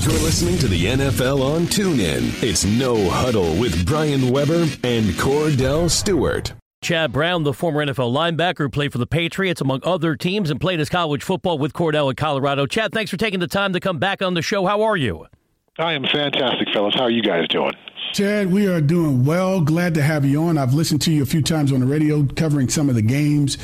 You're 0.00 0.12
listening 0.12 0.56
to 0.58 0.68
the 0.68 0.84
NFL 0.84 1.42
on 1.42 1.62
TuneIn. 1.62 2.40
It's 2.40 2.64
No 2.64 3.10
Huddle 3.10 3.56
with 3.56 3.84
Brian 3.84 4.30
Weber 4.30 4.62
and 4.84 5.06
Kordell 5.16 5.90
Stewart. 5.90 6.52
Chad 6.80 7.12
Brown, 7.12 7.42
the 7.42 7.52
former 7.52 7.84
NFL 7.84 8.12
linebacker, 8.12 8.58
who 8.58 8.68
played 8.68 8.92
for 8.92 8.98
the 8.98 9.08
Patriots, 9.08 9.60
among 9.60 9.80
other 9.82 10.14
teams, 10.14 10.50
and 10.50 10.60
played 10.60 10.78
his 10.78 10.88
college 10.88 11.24
football 11.24 11.58
with 11.58 11.72
Kordell 11.72 12.10
in 12.10 12.14
Colorado. 12.14 12.64
Chad, 12.66 12.92
thanks 12.92 13.10
for 13.10 13.16
taking 13.16 13.40
the 13.40 13.48
time 13.48 13.72
to 13.72 13.80
come 13.80 13.98
back 13.98 14.22
on 14.22 14.34
the 14.34 14.42
show. 14.42 14.66
How 14.66 14.82
are 14.82 14.96
you? 14.96 15.26
I 15.80 15.94
am 15.94 16.04
fantastic, 16.04 16.68
fellas. 16.72 16.94
How 16.94 17.02
are 17.02 17.10
you 17.10 17.22
guys 17.22 17.48
doing? 17.48 17.72
Chad, 18.12 18.52
we 18.52 18.68
are 18.68 18.80
doing 18.80 19.24
well. 19.24 19.60
Glad 19.60 19.94
to 19.94 20.02
have 20.02 20.24
you 20.24 20.44
on. 20.44 20.58
I've 20.58 20.74
listened 20.74 21.02
to 21.02 21.12
you 21.12 21.24
a 21.24 21.26
few 21.26 21.42
times 21.42 21.72
on 21.72 21.80
the 21.80 21.86
radio 21.86 22.24
covering 22.36 22.68
some 22.68 22.88
of 22.88 22.94
the 22.94 23.02
games, 23.02 23.58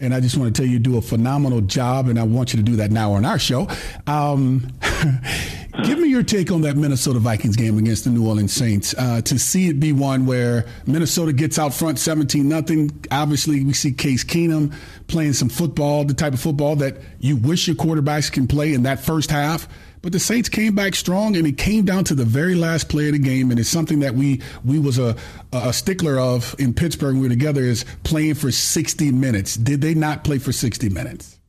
and 0.00 0.14
I 0.14 0.20
just 0.20 0.36
want 0.36 0.54
to 0.54 0.62
tell 0.62 0.70
you, 0.70 0.78
do 0.78 0.96
a 0.96 1.02
phenomenal 1.02 1.60
job, 1.60 2.08
and 2.08 2.18
I 2.18 2.22
want 2.22 2.52
you 2.52 2.58
to 2.58 2.62
do 2.62 2.76
that 2.76 2.90
now 2.90 3.12
on 3.12 3.24
our 3.24 3.38
show. 3.38 3.68
Um, 4.06 4.72
give 5.84 5.98
me 5.98 6.08
your 6.08 6.22
take 6.22 6.50
on 6.50 6.62
that 6.62 6.76
Minnesota 6.76 7.18
Vikings 7.18 7.56
game 7.56 7.78
against 7.78 8.04
the 8.04 8.10
New 8.10 8.26
Orleans 8.26 8.52
Saints. 8.52 8.94
Uh, 8.96 9.20
to 9.22 9.38
see 9.38 9.68
it 9.68 9.78
be 9.78 9.92
one 9.92 10.26
where 10.26 10.66
Minnesota 10.86 11.32
gets 11.32 11.58
out 11.58 11.74
front 11.74 11.98
17 11.98 12.48
nothing. 12.48 12.90
Obviously, 13.10 13.64
we 13.64 13.72
see 13.72 13.92
Case 13.92 14.24
Keenum 14.24 14.74
playing 15.06 15.34
some 15.34 15.48
football, 15.48 16.04
the 16.04 16.14
type 16.14 16.32
of 16.32 16.40
football 16.40 16.76
that 16.76 16.96
you 17.18 17.36
wish 17.36 17.66
your 17.66 17.76
quarterbacks 17.76 18.32
can 18.32 18.46
play 18.46 18.72
in 18.72 18.84
that 18.84 19.00
first 19.00 19.30
half. 19.30 19.68
But 20.02 20.12
the 20.12 20.20
Saints 20.20 20.48
came 20.48 20.74
back 20.74 20.94
strong, 20.94 21.36
and 21.36 21.46
it 21.46 21.58
came 21.58 21.84
down 21.84 22.04
to 22.04 22.14
the 22.14 22.24
very 22.24 22.54
last 22.54 22.88
play 22.88 23.06
of 23.06 23.12
the 23.12 23.18
game, 23.18 23.50
and 23.50 23.60
it's 23.60 23.68
something 23.68 24.00
that 24.00 24.14
we 24.14 24.40
we 24.64 24.78
was 24.78 24.98
a 24.98 25.16
a 25.52 25.72
stickler 25.72 26.18
of 26.18 26.54
in 26.58 26.72
Pittsburgh. 26.72 27.14
When 27.14 27.22
we 27.22 27.28
were 27.28 27.34
together 27.34 27.62
is 27.62 27.84
playing 28.04 28.34
for 28.34 28.50
60 28.50 29.12
minutes. 29.12 29.56
Did 29.56 29.80
they 29.80 29.94
not 29.94 30.24
play 30.24 30.38
for 30.38 30.52
60 30.52 30.88
minutes? 30.88 31.40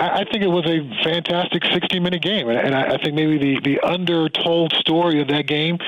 I 0.00 0.24
think 0.24 0.42
it 0.42 0.48
was 0.48 0.64
a 0.66 0.80
fantastic 1.04 1.62
60 1.62 2.00
minute 2.00 2.22
game. 2.22 2.48
And 2.48 2.74
I 2.74 2.96
think 2.96 3.14
maybe 3.14 3.36
the, 3.38 3.60
the 3.62 3.80
undertold 3.86 4.72
story 4.72 5.20
of 5.20 5.28
that 5.28 5.46
game 5.46 5.78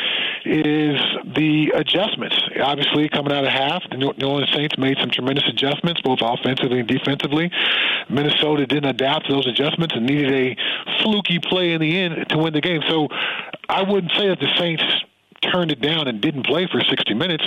is 0.45 1.01
the 1.37 1.73
adjustments. 1.74 2.37
Obviously, 2.60 3.09
coming 3.09 3.32
out 3.32 3.45
of 3.45 3.51
half, 3.51 3.82
the 3.90 3.96
New 3.96 4.26
Orleans 4.26 4.52
Saints 4.52 4.76
made 4.79 4.96
some 4.99 5.10
tremendous 5.10 5.45
adjustments, 5.49 6.01
both 6.02 6.21
offensively 6.23 6.80
and 6.80 6.88
defensively. 6.88 7.51
Minnesota 8.09 8.66
didn't 8.66 8.90
adapt 8.90 9.26
to 9.26 9.32
those 9.32 9.46
adjustments 9.46 9.95
and 9.95 10.07
needed 10.07 10.32
a 10.32 11.02
fluky 11.02 11.38
play 11.38 11.73
in 11.73 11.80
the 11.80 11.99
end 11.99 12.29
to 12.29 12.38
win 12.38 12.52
the 12.52 12.60
game. 12.60 12.82
So 12.88 13.09
I 13.68 13.82
wouldn't 13.82 14.12
say 14.12 14.29
that 14.29 14.40
the 14.40 14.54
Saints 14.59 14.84
turned 15.43 15.73
it 15.73 15.80
down 15.80 16.09
and 16.09 16.21
didn't 16.21 16.46
play 16.46 16.68
for 16.71 16.80
60 16.80 17.15
minutes. 17.15 17.45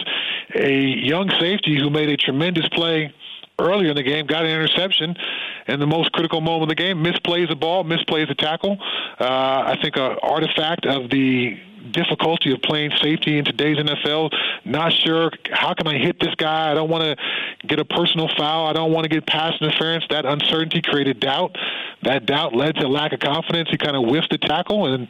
A 0.54 0.80
young 0.80 1.30
safety 1.40 1.78
who 1.78 1.90
made 1.90 2.10
a 2.10 2.18
tremendous 2.18 2.68
play 2.70 3.14
earlier 3.60 3.90
in 3.90 3.96
the 3.96 4.04
game, 4.04 4.26
got 4.26 4.44
an 4.44 4.52
interception 4.52 5.16
in 5.68 5.80
the 5.80 5.88
most 5.88 6.12
critical 6.12 6.42
moment 6.42 6.64
of 6.64 6.70
the 6.70 6.76
game, 6.76 7.04
misplays 7.04 7.48
the 7.48 7.56
ball, 7.56 7.84
misplays 7.84 8.28
the 8.28 8.36
tackle. 8.36 8.78
Uh, 9.20 9.24
I 9.68 9.78
think 9.82 9.96
an 9.96 10.18
artifact 10.22 10.86
of 10.86 11.10
the 11.10 11.58
difficulty 11.92 12.52
of 12.52 12.62
playing 12.62 12.92
safety 13.02 13.38
in 13.38 13.46
today's 13.46 13.78
NFL. 13.78 14.32
Not 14.66 14.94
sure 14.94 15.32
how 15.52 15.74
can 15.74 15.88
I 15.88 15.98
hit 15.98 16.20
this 16.20 16.34
guy. 16.36 16.72
I 16.72 16.74
don't 16.74 16.90
want 16.90 17.04
to 17.04 17.68
get 17.68 17.80
a 17.80 17.86
personal 17.86 18.30
foul. 18.38 18.68
I 18.68 18.74
don't 18.74 18.92
want 18.92 19.04
to 19.04 19.10
get 19.10 19.26
pass 19.26 19.54
interference. 19.60 20.06
That 20.10 20.26
uncertainty 20.26 20.82
created 20.82 21.20
doubt. 21.20 21.56
That 22.04 22.26
doubt 22.26 22.56
led 22.56 22.76
to 22.76 22.88
lack 22.88 23.14
of 23.14 23.20
confidence. 23.20 23.70
He 23.70 23.78
kind 23.78 23.96
of 23.96 24.04
whiffed 24.10 24.30
the 24.32 24.38
tackle, 24.38 24.94
and 24.94 25.08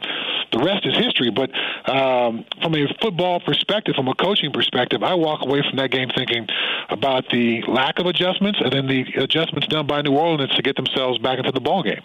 the 0.52 0.58
rest 0.58 0.86
is 0.86 0.96
history. 0.96 1.30
But 1.30 1.50
um, 1.90 2.44
from 2.62 2.74
a 2.74 2.86
football 3.00 3.40
perspective, 3.40 3.94
from 3.94 4.08
a 4.08 4.14
coaching 4.14 4.52
perspective, 4.52 5.02
I 5.02 5.14
walk 5.14 5.44
away 5.44 5.62
from 5.68 5.76
that 5.76 5.90
game 5.90 6.08
thinking 6.14 6.48
about 6.88 7.28
the 7.30 7.62
lack 7.68 7.98
of 7.98 8.06
adjustments 8.06 8.60
and 8.62 8.72
then 8.72 8.86
the 8.86 9.04
adjustments 9.16 9.66
done 9.68 9.86
by 9.86 10.02
New 10.02 10.16
Orleans 10.16 10.54
to 10.54 10.62
get 10.62 10.76
themselves 10.76 11.18
back 11.18 11.38
into 11.38 11.52
the 11.52 11.60
ball 11.60 11.82
game. 11.82 12.02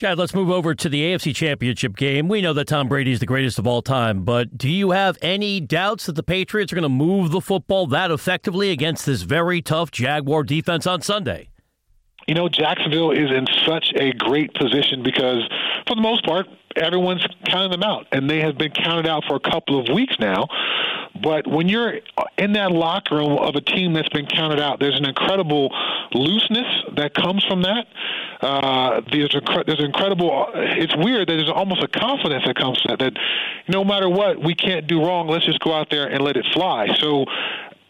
Chad, 0.00 0.18
let's 0.18 0.34
move 0.34 0.50
over 0.50 0.74
to 0.74 0.88
the 0.88 1.02
AFC 1.02 1.32
Championship 1.34 1.96
game. 1.96 2.26
We 2.26 2.40
know 2.40 2.52
that 2.52 2.66
Tom 2.66 2.88
Brady 2.88 3.12
is 3.12 3.20
the 3.20 3.26
greatest 3.26 3.60
of 3.60 3.66
all 3.66 3.80
time, 3.80 4.24
but 4.24 4.58
do 4.58 4.68
you 4.68 4.90
have 4.90 5.16
any 5.22 5.60
doubts 5.60 6.06
that 6.06 6.16
the 6.16 6.22
Patriots 6.24 6.72
are 6.72 6.76
going 6.76 6.82
to 6.82 6.88
move 6.88 7.30
the 7.30 7.40
football 7.40 7.86
that 7.86 8.10
effectively 8.10 8.70
against 8.70 9.06
this 9.06 9.22
very 9.22 9.62
tough 9.62 9.92
Jaguar 9.92 10.42
defense 10.42 10.88
on 10.88 11.00
Sunday? 11.00 11.48
You 12.26 12.34
know, 12.34 12.48
Jacksonville 12.48 13.12
is 13.12 13.30
in 13.30 13.46
such 13.64 13.92
a 13.94 14.12
great 14.12 14.52
position 14.54 15.04
because, 15.04 15.48
for 15.86 15.94
the 15.94 16.02
most 16.02 16.24
part, 16.24 16.46
everyone's 16.76 17.26
counting 17.46 17.70
them 17.70 17.82
out, 17.82 18.06
and 18.12 18.28
they 18.28 18.40
have 18.40 18.58
been 18.58 18.72
counted 18.72 19.06
out 19.06 19.24
for 19.26 19.36
a 19.36 19.40
couple 19.40 19.80
of 19.80 19.94
weeks 19.94 20.16
now. 20.18 20.46
But 21.22 21.46
when 21.46 21.68
you're 21.68 22.00
in 22.36 22.52
that 22.54 22.72
locker 22.72 23.16
room 23.16 23.38
of 23.38 23.54
a 23.54 23.60
team 23.60 23.92
that's 23.92 24.08
been 24.08 24.26
counted 24.26 24.60
out, 24.60 24.80
there's 24.80 24.98
an 24.98 25.06
incredible 25.06 25.74
looseness 26.12 26.66
that 26.96 27.14
comes 27.14 27.44
from 27.44 27.62
that. 27.62 27.86
Uh, 28.40 29.00
there's, 29.10 29.34
a, 29.34 29.64
there's 29.66 29.82
incredible. 29.82 30.46
It's 30.54 30.94
weird 30.96 31.28
that 31.28 31.36
there's 31.36 31.48
almost 31.48 31.82
a 31.82 31.88
confidence 31.88 32.44
that 32.46 32.56
comes 32.56 32.80
from 32.80 32.96
that. 32.96 32.98
That 32.98 33.22
no 33.68 33.84
matter 33.84 34.08
what, 34.08 34.42
we 34.42 34.54
can't 34.54 34.86
do 34.86 35.00
wrong. 35.02 35.28
Let's 35.28 35.46
just 35.46 35.60
go 35.60 35.72
out 35.72 35.88
there 35.88 36.08
and 36.08 36.22
let 36.22 36.36
it 36.36 36.46
fly. 36.52 36.94
So 36.98 37.24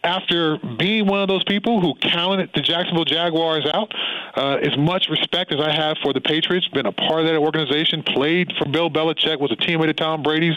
after 0.05 0.57
being 0.77 1.07
one 1.07 1.21
of 1.21 1.27
those 1.27 1.43
people 1.43 1.81
who 1.81 1.95
counted 1.95 2.51
the 2.53 2.61
Jacksonville 2.61 3.05
Jaguars 3.05 3.65
out, 3.73 3.91
uh, 4.35 4.57
as 4.61 4.77
much 4.77 5.07
respect 5.09 5.51
as 5.51 5.59
I 5.59 5.71
have 5.71 5.97
for 6.03 6.13
the 6.13 6.21
Patriots, 6.21 6.67
been 6.67 6.85
a 6.85 6.91
part 6.91 7.21
of 7.21 7.25
that 7.25 7.37
organization, 7.37 8.03
played 8.03 8.53
for 8.57 8.69
Bill 8.69 8.89
Belichick, 8.89 9.39
was 9.39 9.51
a 9.51 9.55
teammate 9.55 9.89
of 9.89 9.95
Tom 9.95 10.21
Brady's. 10.21 10.55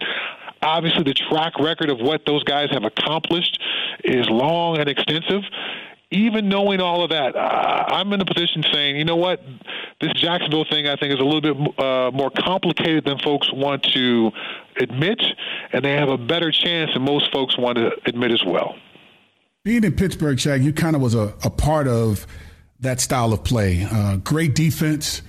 Obviously, 0.60 1.04
the 1.04 1.14
track 1.14 1.58
record 1.58 1.88
of 1.88 1.98
what 1.98 2.26
those 2.26 2.44
guys 2.44 2.68
have 2.72 2.84
accomplished 2.84 3.58
is 4.04 4.28
long 4.28 4.78
and 4.78 4.88
extensive. 4.88 5.42
Even 6.10 6.48
knowing 6.48 6.80
all 6.80 7.02
of 7.02 7.10
that, 7.10 7.36
uh, 7.36 7.84
I'm 7.88 8.12
in 8.12 8.20
a 8.20 8.24
position 8.24 8.64
saying, 8.72 8.96
you 8.96 9.04
know 9.04 9.16
what, 9.16 9.42
this 10.00 10.12
Jacksonville 10.14 10.64
thing 10.64 10.88
I 10.88 10.96
think 10.96 11.12
is 11.12 11.20
a 11.20 11.24
little 11.24 11.40
bit 11.40 11.78
uh, 11.78 12.10
more 12.12 12.30
complicated 12.30 13.04
than 13.04 13.18
folks 13.18 13.52
want 13.52 13.82
to 13.94 14.30
admit, 14.80 15.22
and 15.72 15.84
they 15.84 15.92
have 15.92 16.08
a 16.08 16.18
better 16.18 16.50
chance 16.50 16.92
than 16.92 17.02
most 17.02 17.30
folks 17.30 17.56
want 17.58 17.76
to 17.76 17.90
admit 18.06 18.32
as 18.32 18.42
well. 18.44 18.74
Being 19.64 19.84
in 19.84 19.96
Pittsburgh, 19.96 20.38
Shaq, 20.38 20.62
you 20.62 20.72
kind 20.72 20.96
of 20.96 21.02
was 21.02 21.14
a, 21.14 21.34
a 21.44 21.50
part 21.50 21.88
of 21.88 22.26
that 22.80 23.00
style 23.00 23.32
of 23.32 23.44
play. 23.44 23.86
Uh, 23.90 24.16
great 24.16 24.54
defense, 24.54 25.20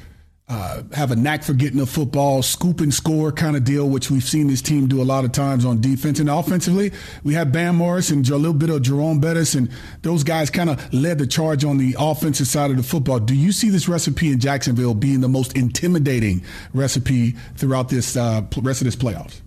uh, 0.47 0.83
have 0.93 1.11
a 1.11 1.15
knack 1.15 1.43
for 1.43 1.53
getting 1.53 1.79
the 1.79 1.85
football, 1.85 2.41
scoop 2.41 2.79
and 2.79 2.93
score 2.93 3.31
kind 3.31 3.57
of 3.57 3.63
deal, 3.63 3.89
which 3.89 4.09
we've 4.09 4.23
seen 4.23 4.47
this 4.47 4.61
team 4.61 4.87
do 4.87 5.01
a 5.01 5.03
lot 5.03 5.25
of 5.25 5.31
times 5.31 5.65
on 5.65 5.81
defense. 5.81 6.19
And 6.19 6.29
offensively, 6.29 6.91
we 7.23 7.33
have 7.33 7.51
Bam 7.51 7.75
Morris 7.75 8.11
and 8.11 8.27
a 8.29 8.37
little 8.37 8.53
bit 8.53 8.69
of 8.69 8.81
Jerome 8.83 9.19
Bettis, 9.19 9.55
and 9.55 9.69
those 10.03 10.23
guys 10.23 10.49
kind 10.49 10.69
of 10.69 10.93
led 10.93 11.17
the 11.17 11.27
charge 11.27 11.65
on 11.65 11.77
the 11.77 11.95
offensive 11.99 12.47
side 12.47 12.71
of 12.71 12.77
the 12.77 12.83
football. 12.83 13.19
Do 13.19 13.35
you 13.35 13.51
see 13.51 13.69
this 13.69 13.89
recipe 13.89 14.31
in 14.31 14.39
Jacksonville 14.39 14.93
being 14.93 15.21
the 15.21 15.27
most 15.27 15.57
intimidating 15.57 16.43
recipe 16.73 17.31
throughout 17.55 17.89
this 17.89 18.15
uh, 18.15 18.43
rest 18.61 18.81
of 18.81 18.85
this 18.85 18.95
playoffs? 18.95 19.41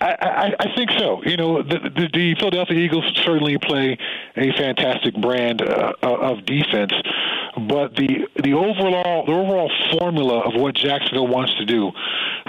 I, 0.00 0.54
I, 0.58 0.74
think 0.76 0.90
so. 0.98 1.22
You 1.24 1.36
know, 1.36 1.62
the, 1.62 1.78
the, 1.78 2.08
the, 2.12 2.34
Philadelphia 2.38 2.76
Eagles 2.76 3.04
certainly 3.24 3.56
play 3.58 3.96
a 4.36 4.52
fantastic 4.52 5.14
brand 5.14 5.62
uh, 5.62 5.92
of 6.02 6.44
defense, 6.44 6.92
but 7.68 7.94
the 7.94 8.28
the 8.42 8.52
overall 8.52 9.24
the 9.24 9.32
overall 9.32 9.70
formula 9.98 10.40
of 10.40 10.60
what 10.60 10.74
Jacksonville 10.74 11.28
wants 11.28 11.54
to 11.54 11.64
do, 11.64 11.92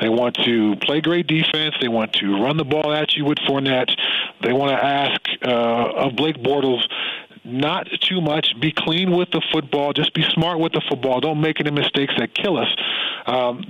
they 0.02 0.10
want 0.10 0.36
to 0.44 0.76
play 0.82 1.02
great 1.02 1.28
defense. 1.28 1.76
They 1.80 1.88
want 1.88 2.14
to 2.14 2.42
run 2.42 2.58
the 2.58 2.66
ball 2.66 2.92
at 2.92 3.16
you 3.16 3.26
with 3.26 3.38
Fournette. 3.40 3.96
They 4.42 4.52
want 4.52 4.72
to 4.72 4.84
ask 4.84 5.22
uh, 5.44 6.08
of 6.08 6.16
Blake 6.16 6.38
Bortles 6.38 6.86
not 7.46 7.88
too 8.02 8.22
much. 8.22 8.60
Be 8.60 8.72
clean 8.72 9.12
with 9.12 9.30
the 9.32 9.42
football. 9.52 9.94
Just 9.94 10.14
be 10.14 10.24
smart 10.34 10.60
with 10.60 10.74
the 10.74 10.82
football. 10.90 11.20
Don't 11.20 11.42
make 11.42 11.60
any 11.60 11.72
mistakes 11.72 12.14
that 12.18 12.34
kill 12.34 12.58
us. 12.58 12.68
Um, 13.26 13.64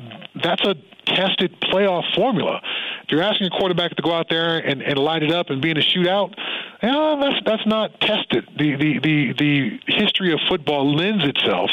that's 0.43 0.63
a 0.63 0.75
tested 1.05 1.59
playoff 1.61 2.03
formula. 2.15 2.61
If 3.03 3.11
you're 3.11 3.21
asking 3.21 3.47
a 3.47 3.49
quarterback 3.51 3.95
to 3.95 4.01
go 4.01 4.11
out 4.11 4.27
there 4.29 4.57
and, 4.57 4.81
and 4.81 4.97
light 4.97 5.23
it 5.23 5.31
up 5.31 5.49
and 5.49 5.61
be 5.61 5.69
in 5.69 5.77
a 5.77 5.81
shootout, 5.81 6.33
you 6.81 6.91
know, 6.91 7.19
that's 7.19 7.41
that's 7.45 7.65
not 7.65 7.99
tested. 8.01 8.47
The, 8.57 8.75
the 8.75 8.99
the 8.99 9.33
the 9.33 9.79
history 9.87 10.33
of 10.33 10.39
football 10.49 10.95
lends 10.95 11.23
itself 11.23 11.69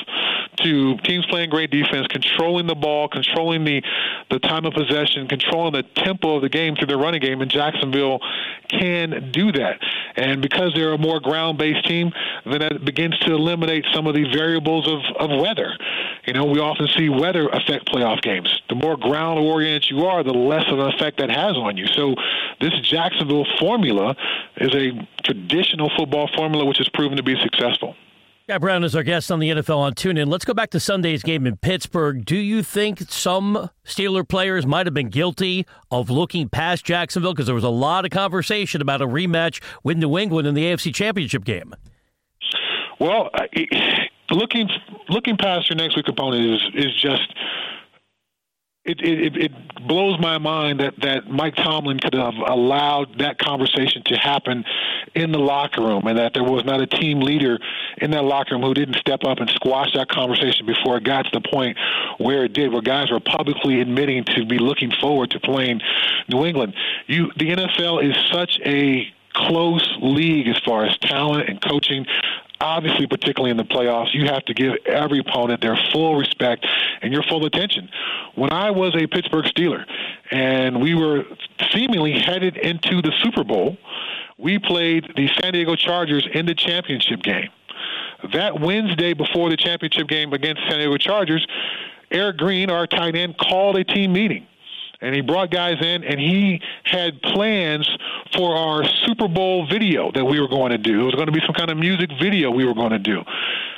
to 0.63 0.97
teams 0.99 1.27
playing 1.27 1.51
great 1.51 1.71
defense, 1.71 2.07
controlling 2.09 2.67
the 2.67 2.75
ball, 2.75 3.09
controlling 3.09 3.65
the 3.65 3.83
the 4.31 4.39
time 4.39 4.65
of 4.65 4.73
possession, 4.73 5.29
controlling 5.29 5.73
the 5.73 5.83
tempo 5.83 6.37
of 6.37 6.43
the 6.43 6.49
game 6.49 6.75
through 6.75 6.87
the 6.87 6.97
running 6.97 7.21
game, 7.21 7.41
and 7.43 7.51
Jacksonville 7.51 8.21
can 8.69 9.31
do 9.31 9.53
that. 9.53 9.79
And 10.17 10.41
because 10.41 10.73
they're 10.75 10.93
a 10.93 10.99
more 10.99 11.21
ground-based 11.21 11.87
team, 11.87 12.13
then 12.45 12.61
that 12.61 12.85
begins 12.85 13.19
to 13.21 13.35
eliminate 13.35 13.85
some 13.93 14.07
of 14.07 14.15
the 14.15 14.25
variables 14.33 14.89
of, 14.89 15.01
of 15.19 15.41
weather. 15.41 15.77
You 16.27 16.33
know, 16.33 16.45
we 16.45 16.61
often 16.61 16.89
see 16.97 17.09
weather 17.09 17.49
affect 17.49 17.87
playoff 17.93 18.23
games. 18.23 18.63
The 18.69 18.75
more 18.75 18.97
ground-oriented 18.97 19.91
you 19.91 20.07
are, 20.07 20.23
the 20.23 20.33
less 20.33 20.65
of 20.71 20.79
an 20.79 20.93
effect 20.95 21.19
that 21.19 21.31
has 21.31 21.57
on 21.57 21.77
you. 21.77 21.87
So 21.89 22.15
this 22.61 22.73
Jacksonville 22.81 23.47
formula 23.59 24.17
is 24.57 24.75
a 24.75 25.07
traditional 25.25 25.91
football 25.97 26.29
formula 26.35 26.65
which 26.65 26.79
has 26.79 26.89
proven 26.89 27.17
to 27.17 27.23
be 27.23 27.37
successful. 27.41 27.97
Guy 28.49 28.59
Brown 28.59 28.83
is 28.83 28.97
our 28.97 29.05
guest 29.05 29.31
on 29.31 29.39
the 29.39 29.51
NFL 29.51 29.79
on 29.79 29.95
TuneIn. 29.95 30.27
Let's 30.27 30.45
go 30.45 30.53
back 30.53 30.71
to 30.71 30.81
Sunday's 30.81 31.23
game 31.23 31.47
in 31.47 31.57
Pittsburgh. 31.59 32.25
Do 32.25 32.35
you 32.35 32.65
think 32.65 32.99
some 33.03 33.71
Steeler 33.87 34.29
players 34.29 34.67
might 34.67 34.85
have 34.85 34.95
been 34.95 35.11
guilty 35.11 35.65
of 35.93 36.11
looking 36.11 36.49
past 36.49 36.85
Jacksonville 36.85 37.35
because 37.35 37.47
there 37.47 37.55
was 37.55 37.63
a 37.63 37.69
lot 37.69 38.05
of 38.05 38.11
conversation 38.11 38.83
about 38.83 39.01
a 39.01 39.07
rematch 39.07 39.63
with 39.85 39.97
New 39.97 40.19
England 40.19 40.49
in 40.49 40.55
the 40.55 40.65
AFC 40.65 40.93
Championship 40.93 41.45
game? 41.45 41.73
Well, 42.99 43.31
looking 44.33 44.69
looking 45.09 45.37
past 45.37 45.71
your 45.71 45.77
next 45.77 45.95
week 45.95 46.09
opponent 46.09 46.45
is 46.45 46.87
is 46.87 47.01
just 47.01 47.33
it, 48.85 49.01
it, 49.01 49.37
it 49.37 49.53
blows 49.87 50.19
my 50.19 50.39
mind 50.39 50.81
that, 50.81 50.95
that 51.03 51.31
Mike 51.31 51.55
Tomlin 51.55 52.01
could 52.01 52.15
have 52.15 52.35
allowed 52.35 53.19
that 53.19 53.39
conversation 53.39 54.03
to 54.07 54.17
happen 54.17 54.65
in 55.15 55.31
the 55.31 55.39
locker 55.39 55.83
room 55.83 56.07
and 56.07 56.19
that 56.19 56.35
there 56.35 56.43
was 56.43 56.65
not 56.65 56.81
a 56.81 56.87
team 56.87 57.21
leader 57.21 57.61
in 57.99 58.11
that 58.11 58.25
locker 58.25 58.55
room 58.57 58.63
who 58.63 58.75
didn't 58.75 58.97
step 58.97 59.23
up 59.25 59.39
and 59.39 59.49
squash 59.51 59.93
that 59.95 60.09
conversation 60.09 60.67
before 60.67 60.97
it 60.97 61.05
got 61.05 61.23
to 61.23 61.31
the 61.33 61.49
point 61.49 61.79
where 62.19 62.45
it 62.45 62.53
did, 62.53 62.73
where 62.73 62.83
guys 62.83 63.11
were 63.11 63.21
publicly 63.21 63.81
admitting 63.81 64.25
to 64.25 64.45
be 64.45 64.59
looking 64.59 64.91
forward 65.01 65.31
to 65.31 65.39
playing 65.39 65.81
New 66.29 66.45
England. 66.45 66.75
You, 67.07 67.31
the 67.37 67.51
NFL 67.51 68.09
is 68.09 68.17
such 68.33 68.59
a 68.67 69.13
close 69.33 69.97
league 70.01 70.49
as 70.49 70.59
far 70.65 70.85
as 70.85 70.97
talent 70.99 71.49
and 71.49 71.61
coaching 71.63 72.05
obviously, 72.63 73.07
particularly 73.07 73.51
in 73.51 73.57
the 73.57 73.65
playoffs, 73.65 74.15
you 74.15 74.27
have 74.27 74.45
to 74.47 74.55
give 74.55 74.75
every 74.87 75.19
opponent 75.19 75.61
their 75.61 75.77
full 75.93 76.17
respect 76.17 76.67
and 77.03 77.13
your 77.13 77.23
full 77.25 77.45
attention. 77.45 77.89
When 78.35 78.53
I 78.53 78.71
was 78.71 78.95
a 78.95 79.07
Pittsburgh 79.07 79.45
Steeler 79.45 79.85
and 80.31 80.81
we 80.81 80.95
were 80.95 81.25
seemingly 81.71 82.13
headed 82.13 82.57
into 82.57 83.03
the 83.03 83.13
Super 83.23 83.45
Bowl, 83.45 83.77
we 84.39 84.59
played 84.59 85.13
the 85.17 85.29
San 85.41 85.53
Diego 85.53 85.77
Chargers 85.77 86.27
in 86.33 86.47
the 86.47 86.55
championship 86.55 87.23
game. 87.23 87.51
That 88.33 88.61
Wednesday 88.61 89.13
before 89.13 89.51
the 89.51 89.57
championship 89.57 90.09
game 90.09 90.33
against 90.33 90.63
San 90.69 90.79
Diego 90.79 90.97
Chargers, 90.97 91.47
Eric 92.11 92.39
Green, 92.39 92.71
our 92.71 92.87
tight 92.87 93.17
end, 93.17 93.37
called 93.39 93.77
a 93.77 93.85
team 93.85 94.13
meeting 94.13 94.47
and 95.03 95.15
he 95.15 95.21
brought 95.21 95.51
guys 95.51 95.77
in 95.81 96.05
and 96.05 96.19
he 96.19 96.63
had 96.85 97.21
plans 97.21 97.89
for 98.35 98.57
our 98.57 98.85
Super 99.05 99.29
Bowl 99.29 99.67
video 99.67 100.11
that 100.13 100.25
we 100.25 100.41
were 100.41 100.49
going 100.49 100.71
to 100.71 100.79
do. 100.79 101.03
It 101.03 101.05
was 101.05 101.15
going 101.17 101.27
to 101.27 101.33
be 101.33 101.43
some 101.45 101.55
kind 101.55 101.71
of 101.71 101.77
music 101.77 102.11
video 102.21 102.51
we 102.51 102.65
were 102.65 102.75
going 102.75 102.93
to 102.93 102.99
do. 102.99 103.21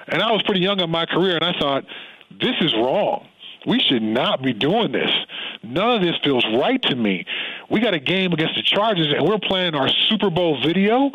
And 0.06 0.22
I 0.22 0.30
was 0.30 0.42
pretty 0.42 0.60
young 0.60 0.80
in 0.80 0.90
my 0.90 1.06
career 1.06 1.34
and 1.34 1.44
I 1.44 1.58
thought, 1.58 1.84
this 2.30 2.54
is 2.60 2.74
wrong. 2.74 3.26
We 3.66 3.80
should 3.80 4.02
not 4.02 4.42
be 4.42 4.52
doing 4.52 4.92
this. 4.92 5.10
None 5.62 5.96
of 5.96 6.02
this 6.02 6.16
feels 6.22 6.44
right 6.58 6.80
to 6.82 6.94
me. 6.94 7.24
We 7.70 7.80
got 7.80 7.94
a 7.94 7.98
game 7.98 8.34
against 8.34 8.56
the 8.56 8.62
Chargers 8.62 9.12
and 9.16 9.26
we're 9.26 9.38
playing 9.38 9.74
our 9.74 9.88
Super 9.88 10.28
Bowl 10.28 10.60
video. 10.62 11.10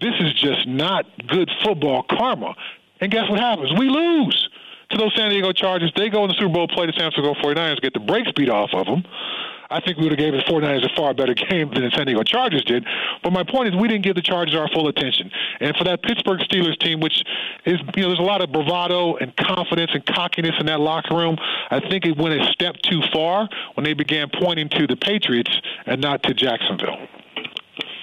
This 0.00 0.12
is 0.20 0.34
just 0.34 0.68
not 0.68 1.06
good 1.26 1.50
football 1.64 2.02
karma. 2.02 2.54
And 3.00 3.10
guess 3.10 3.30
what 3.30 3.40
happens? 3.40 3.72
We 3.78 3.88
lose 3.88 4.48
to 4.90 4.96
those 4.96 5.14
San 5.16 5.30
Diego 5.30 5.52
Chargers. 5.52 5.92
They 5.96 6.08
go 6.08 6.22
in 6.24 6.28
the 6.28 6.34
Super 6.34 6.52
Bowl, 6.52 6.68
play 6.68 6.86
the 6.86 6.92
San 6.92 7.10
Francisco 7.12 7.34
49ers, 7.42 7.80
get 7.80 7.94
the 7.94 8.00
break 8.00 8.26
speed 8.26 8.48
off 8.48 8.70
of 8.72 8.86
them. 8.86 9.04
I 9.70 9.80
think 9.80 9.98
we 9.98 10.04
would 10.04 10.12
have 10.12 10.18
gave 10.18 10.32
the 10.32 10.50
49ers 10.50 10.90
a 10.90 10.96
far 10.96 11.12
better 11.12 11.34
game 11.50 11.70
than 11.74 11.84
the 11.84 11.90
San 11.94 12.06
Diego 12.06 12.22
Chargers 12.22 12.64
did. 12.64 12.86
But 13.22 13.32
my 13.32 13.44
point 13.44 13.68
is, 13.68 13.76
we 13.78 13.86
didn't 13.86 14.04
give 14.04 14.14
the 14.14 14.22
Chargers 14.22 14.54
our 14.54 14.68
full 14.68 14.88
attention. 14.88 15.30
And 15.60 15.76
for 15.76 15.84
that 15.84 16.02
Pittsburgh 16.02 16.40
Steelers 16.40 16.78
team, 16.78 17.00
which 17.00 17.22
is, 17.66 17.78
you 17.94 18.02
know, 18.02 18.08
there's 18.08 18.18
a 18.18 18.22
lot 18.22 18.40
of 18.40 18.50
bravado 18.50 19.16
and 19.16 19.36
confidence 19.36 19.90
and 19.92 20.04
cockiness 20.06 20.54
in 20.58 20.66
that 20.66 20.80
locker 20.80 21.14
room, 21.14 21.36
I 21.70 21.80
think 21.80 22.06
it 22.06 22.16
went 22.16 22.40
a 22.40 22.50
step 22.52 22.76
too 22.82 23.02
far 23.12 23.48
when 23.74 23.84
they 23.84 23.92
began 23.92 24.30
pointing 24.40 24.70
to 24.70 24.86
the 24.86 24.96
Patriots 24.96 25.50
and 25.84 26.00
not 26.00 26.22
to 26.22 26.34
Jacksonville. 26.34 27.06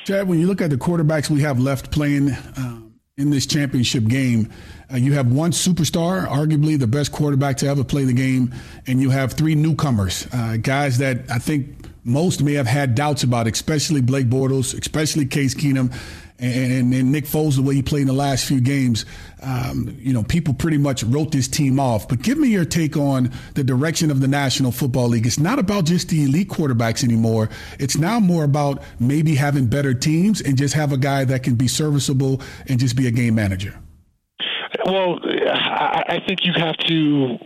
Chad, 0.05 0.27
when 0.27 0.39
you 0.39 0.45
look 0.45 0.61
at 0.61 0.69
the 0.69 0.77
quarterbacks 0.77 1.31
we 1.31 1.41
have 1.41 1.59
left 1.59 1.89
playing 1.89 2.29
um, 2.57 2.84
in 3.17 3.29
this 3.29 3.45
championship 3.45 4.03
game, 4.03 4.51
uh, 4.91 4.97
you 4.97 5.13
have 5.13 5.31
one 5.31 5.51
superstar, 5.51 6.27
arguably 6.27 6.77
the 6.77 6.85
best 6.85 7.13
quarterback 7.13 7.55
to 7.55 7.65
ever 7.65 7.81
play 7.81 8.03
the 8.03 8.11
game, 8.11 8.53
and 8.87 9.01
you 9.01 9.09
have 9.09 9.31
three 9.31 9.55
newcomers, 9.55 10.27
uh, 10.33 10.57
guys 10.61 10.97
that 10.97 11.19
I 11.31 11.39
think 11.39 11.77
most 12.03 12.43
may 12.43 12.53
have 12.55 12.67
had 12.67 12.93
doubts 12.93 13.23
about, 13.23 13.47
especially 13.47 14.01
Blake 14.01 14.27
Bortles, 14.27 14.77
especially 14.77 15.25
Case 15.25 15.55
Keenum, 15.55 15.93
and, 16.39 17.11
Nick 17.11 17.25
Foles, 17.25 17.55
the 17.55 17.61
way 17.61 17.75
he 17.75 17.81
played 17.81 18.01
in 18.01 18.07
the 18.07 18.13
last 18.13 18.45
few 18.45 18.59
games. 18.59 19.05
Um, 19.41 19.95
you 19.99 20.13
know, 20.13 20.23
people 20.23 20.53
pretty 20.53 20.77
much 20.77 21.03
wrote 21.03 21.31
this 21.31 21.47
team 21.47 21.79
off. 21.79 22.07
But 22.07 22.21
give 22.21 22.37
me 22.37 22.49
your 22.49 22.65
take 22.65 22.97
on 22.97 23.31
the 23.53 23.63
direction 23.63 24.11
of 24.11 24.19
the 24.19 24.27
National 24.27 24.71
Football 24.71 25.09
League. 25.09 25.25
It's 25.25 25.39
not 25.39 25.59
about 25.59 25.85
just 25.85 26.09
the 26.09 26.23
elite 26.23 26.49
quarterbacks 26.49 27.03
anymore. 27.03 27.49
It's 27.79 27.97
now 27.97 28.19
more 28.19 28.43
about 28.43 28.81
maybe 28.99 29.35
having 29.35 29.67
better 29.67 29.93
teams 29.93 30.41
and 30.41 30.57
just 30.57 30.73
have 30.73 30.91
a 30.91 30.97
guy 30.97 31.23
that 31.25 31.43
can 31.43 31.55
be 31.55 31.67
serviceable 31.67 32.41
and 32.67 32.79
just 32.79 32.95
be 32.95 33.07
a 33.07 33.11
game 33.11 33.35
manager. 33.35 33.79
Well, 34.85 35.19
I 35.23 36.19
think 36.27 36.45
you 36.45 36.53
have 36.53 36.77
to 36.77 37.37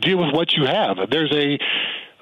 deal 0.00 0.18
with 0.18 0.34
what 0.34 0.52
you 0.52 0.66
have. 0.66 0.98
There's 1.10 1.32
a 1.32 1.58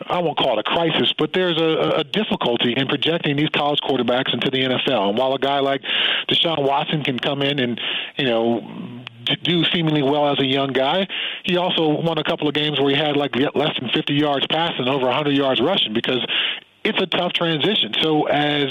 I 0.08 0.18
won't 0.18 0.38
call 0.38 0.58
it 0.58 0.66
a 0.66 0.70
crisis, 0.70 1.12
but 1.16 1.32
there's 1.32 1.58
a, 1.60 2.00
a, 2.00 2.04
difficulty 2.04 2.74
in 2.76 2.86
projecting 2.88 3.36
these 3.36 3.48
college 3.50 3.80
quarterbacks 3.80 4.32
into 4.32 4.50
the 4.50 4.58
NFL. 4.58 5.10
And 5.10 5.18
while 5.18 5.34
a 5.34 5.38
guy 5.38 5.60
like 5.60 5.82
Deshaun 6.28 6.66
Watson 6.66 7.02
can 7.02 7.18
come 7.18 7.42
in 7.42 7.58
and, 7.58 7.80
you 8.16 8.24
know, 8.24 9.04
do 9.42 9.64
seemingly 9.66 10.02
well 10.02 10.28
as 10.28 10.38
a 10.38 10.46
young 10.46 10.72
guy, 10.72 11.06
he 11.44 11.56
also 11.56 11.88
won 11.88 12.18
a 12.18 12.24
couple 12.24 12.48
of 12.48 12.54
games 12.54 12.80
where 12.80 12.90
he 12.90 12.96
had 12.96 13.16
like 13.16 13.34
less 13.54 13.78
than 13.78 13.90
50 13.94 14.14
yards 14.14 14.46
passing, 14.48 14.88
over 14.88 15.06
100 15.06 15.30
yards 15.36 15.60
rushing, 15.60 15.92
because 15.92 16.24
it's 16.84 17.00
a 17.00 17.06
tough 17.06 17.32
transition. 17.32 17.94
So 18.02 18.26
as 18.26 18.66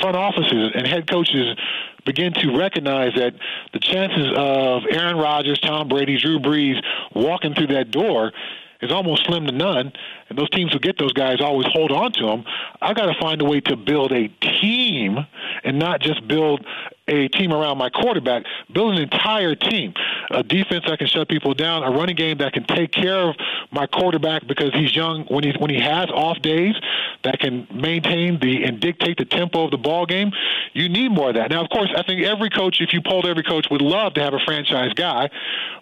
front 0.00 0.16
offices 0.16 0.72
and 0.74 0.86
head 0.86 1.08
coaches 1.08 1.56
begin 2.04 2.32
to 2.32 2.56
recognize 2.56 3.12
that 3.16 3.34
the 3.72 3.80
chances 3.80 4.32
of 4.36 4.82
Aaron 4.90 5.16
Rodgers, 5.16 5.58
Tom 5.60 5.88
Brady, 5.88 6.18
Drew 6.18 6.38
Brees 6.38 6.82
walking 7.14 7.54
through 7.54 7.68
that 7.68 7.90
door 7.90 8.32
is 8.80 8.92
almost 8.92 9.24
slim 9.24 9.46
to 9.46 9.52
none, 9.52 9.92
and 10.28 10.38
those 10.38 10.50
teams 10.50 10.72
who 10.72 10.78
get 10.78 10.98
those 10.98 11.12
guys 11.12 11.40
always 11.40 11.66
hold 11.72 11.92
on 11.92 12.12
to 12.12 12.26
them. 12.26 12.44
I 12.80 12.92
got 12.94 13.06
to 13.06 13.14
find 13.20 13.40
a 13.40 13.44
way 13.44 13.60
to 13.62 13.76
build 13.76 14.12
a 14.12 14.28
team 14.28 15.18
and 15.64 15.78
not 15.78 16.00
just 16.00 16.26
build 16.26 16.64
a 17.08 17.28
team 17.28 17.52
around 17.52 17.78
my 17.78 17.88
quarterback, 17.88 18.44
build 18.72 18.94
an 18.94 19.02
entire 19.02 19.54
team, 19.54 19.94
a 20.30 20.42
defense 20.42 20.84
that 20.88 20.98
can 20.98 21.06
shut 21.06 21.28
people 21.28 21.54
down, 21.54 21.84
a 21.84 21.90
running 21.90 22.16
game 22.16 22.38
that 22.38 22.52
can 22.52 22.64
take 22.64 22.90
care 22.90 23.28
of 23.28 23.36
my 23.70 23.86
quarterback 23.86 24.46
because 24.46 24.72
he's 24.74 24.94
young 24.94 25.24
when 25.26 25.44
he 25.44 25.52
when 25.58 25.70
he 25.70 25.80
has 25.80 26.10
off 26.10 26.40
days 26.42 26.74
that 27.22 27.38
can 27.38 27.66
maintain 27.72 28.40
the 28.40 28.64
and 28.64 28.80
dictate 28.80 29.18
the 29.18 29.24
tempo 29.24 29.64
of 29.64 29.70
the 29.70 29.78
ball 29.78 30.04
game. 30.06 30.32
You 30.72 30.88
need 30.88 31.10
more 31.10 31.28
of 31.28 31.36
that. 31.36 31.50
Now, 31.50 31.62
of 31.62 31.70
course, 31.70 31.90
I 31.96 32.02
think 32.02 32.22
every 32.22 32.50
coach, 32.50 32.80
if 32.80 32.92
you 32.92 33.00
polled 33.00 33.26
every 33.26 33.44
coach, 33.44 33.68
would 33.70 33.82
love 33.82 34.14
to 34.14 34.22
have 34.22 34.34
a 34.34 34.40
franchise 34.40 34.92
guy, 34.94 35.30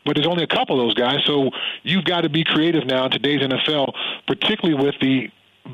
but 0.05 0.17
there's 0.17 0.27
only 0.27 0.45
a 0.45 0.49
couple 0.49 0.79
of 0.79 0.87
those 0.87 0.95
guys, 0.95 1.21
so 1.25 1.51
you've 1.83 2.05
got 2.05 2.23
to 2.23 2.29
be 2.29 2.45
creative 2.45 2.85
now 2.87 3.07
in 3.07 3.11
today's 3.11 3.41
NFL, 3.41 3.95
particularly 4.41 4.83
with 4.83 4.95
the 5.01 5.31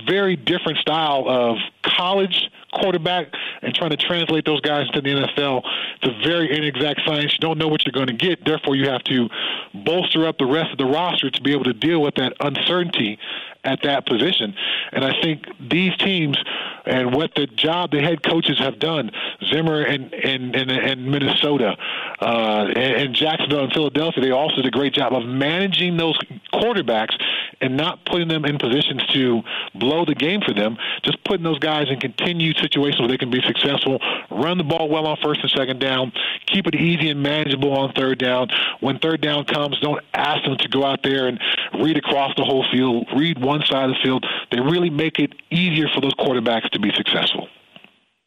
very 0.06 0.36
different 0.36 0.78
style 0.78 1.24
of 1.28 1.56
college 1.82 2.48
quarterback 2.72 3.26
and 3.62 3.74
trying 3.74 3.90
to 3.90 3.96
translate 3.96 4.44
those 4.44 4.60
guys 4.60 4.88
to 4.90 5.00
the 5.00 5.08
NFL. 5.08 5.62
It's 6.02 6.14
a 6.14 6.28
very 6.28 6.56
inexact 6.56 7.00
science. 7.04 7.32
You 7.32 7.38
don't 7.40 7.58
know 7.58 7.68
what 7.68 7.84
you're 7.84 7.92
going 7.92 8.06
to 8.06 8.12
get. 8.12 8.44
Therefore, 8.44 8.76
you 8.76 8.88
have 8.88 9.02
to 9.04 9.28
bolster 9.74 10.26
up 10.26 10.38
the 10.38 10.46
rest 10.46 10.70
of 10.70 10.78
the 10.78 10.86
roster 10.86 11.30
to 11.30 11.42
be 11.42 11.52
able 11.52 11.64
to 11.64 11.72
deal 11.72 12.00
with 12.00 12.14
that 12.16 12.34
uncertainty 12.40 13.18
at 13.64 13.82
that 13.82 14.06
position. 14.06 14.54
And 14.92 15.04
I 15.04 15.20
think 15.20 15.44
these 15.60 15.96
teams 15.96 16.38
and 16.86 17.14
what 17.14 17.34
the 17.34 17.46
job 17.46 17.90
the 17.90 18.00
head 18.00 18.22
coaches 18.22 18.58
have 18.58 18.78
done, 18.78 19.10
Zimmer 19.44 19.82
and 19.82 20.14
and 20.14 20.54
and, 20.56 20.70
and 20.70 21.06
Minnesota, 21.06 21.76
uh, 22.20 22.66
and, 22.68 22.78
and 22.78 23.14
Jacksonville 23.14 23.64
and 23.64 23.72
Philadelphia, 23.72 24.22
they 24.24 24.30
also 24.30 24.56
did 24.56 24.66
a 24.66 24.70
great 24.70 24.94
job 24.94 25.12
of 25.12 25.24
managing 25.26 25.96
those 25.96 26.18
quarterbacks 26.54 27.14
and 27.60 27.76
not 27.76 28.04
putting 28.06 28.28
them 28.28 28.44
in 28.44 28.58
positions 28.58 29.04
to 29.08 29.42
blow 29.74 30.04
the 30.04 30.14
game 30.14 30.40
for 30.40 30.54
them. 30.54 30.76
Just 31.02 31.22
putting 31.24 31.44
those 31.44 31.58
guys 31.58 31.88
in 31.90 32.00
continued 32.00 32.56
situations 32.58 33.00
where 33.00 33.08
they 33.08 33.18
can 33.18 33.30
be 33.30 33.42
successful, 33.42 34.00
run 34.30 34.58
the 34.58 34.64
ball 34.64 34.88
well 34.88 35.06
on 35.06 35.16
first 35.22 35.40
and 35.42 35.50
second 35.50 35.80
down, 35.80 36.12
keep 36.46 36.66
it 36.66 36.74
easy 36.74 37.10
and 37.10 37.22
manageable 37.22 37.72
on 37.72 37.92
third 37.92 38.18
down. 38.18 38.48
When 38.80 38.98
third 38.98 39.20
down 39.20 39.44
comes, 39.44 39.78
don't 39.80 40.02
ask 40.14 40.44
them 40.44 40.56
to 40.58 40.68
go 40.68 40.84
out 40.84 41.02
there 41.02 41.28
and 41.28 41.40
read 41.80 41.96
across 41.96 42.34
the 42.36 42.44
whole 42.44 42.64
field, 42.72 43.06
read 43.16 43.38
one 43.38 43.62
side 43.64 43.90
of 43.90 43.96
the 43.96 44.02
field. 44.02 44.26
They 44.50 44.60
really 44.60 44.90
make 44.90 45.18
it 45.18 45.34
easier 45.50 45.88
for 45.94 46.00
those 46.00 46.14
quarterbacks 46.14 46.70
to 46.70 46.78
be 46.78 46.90
successful. 46.94 47.48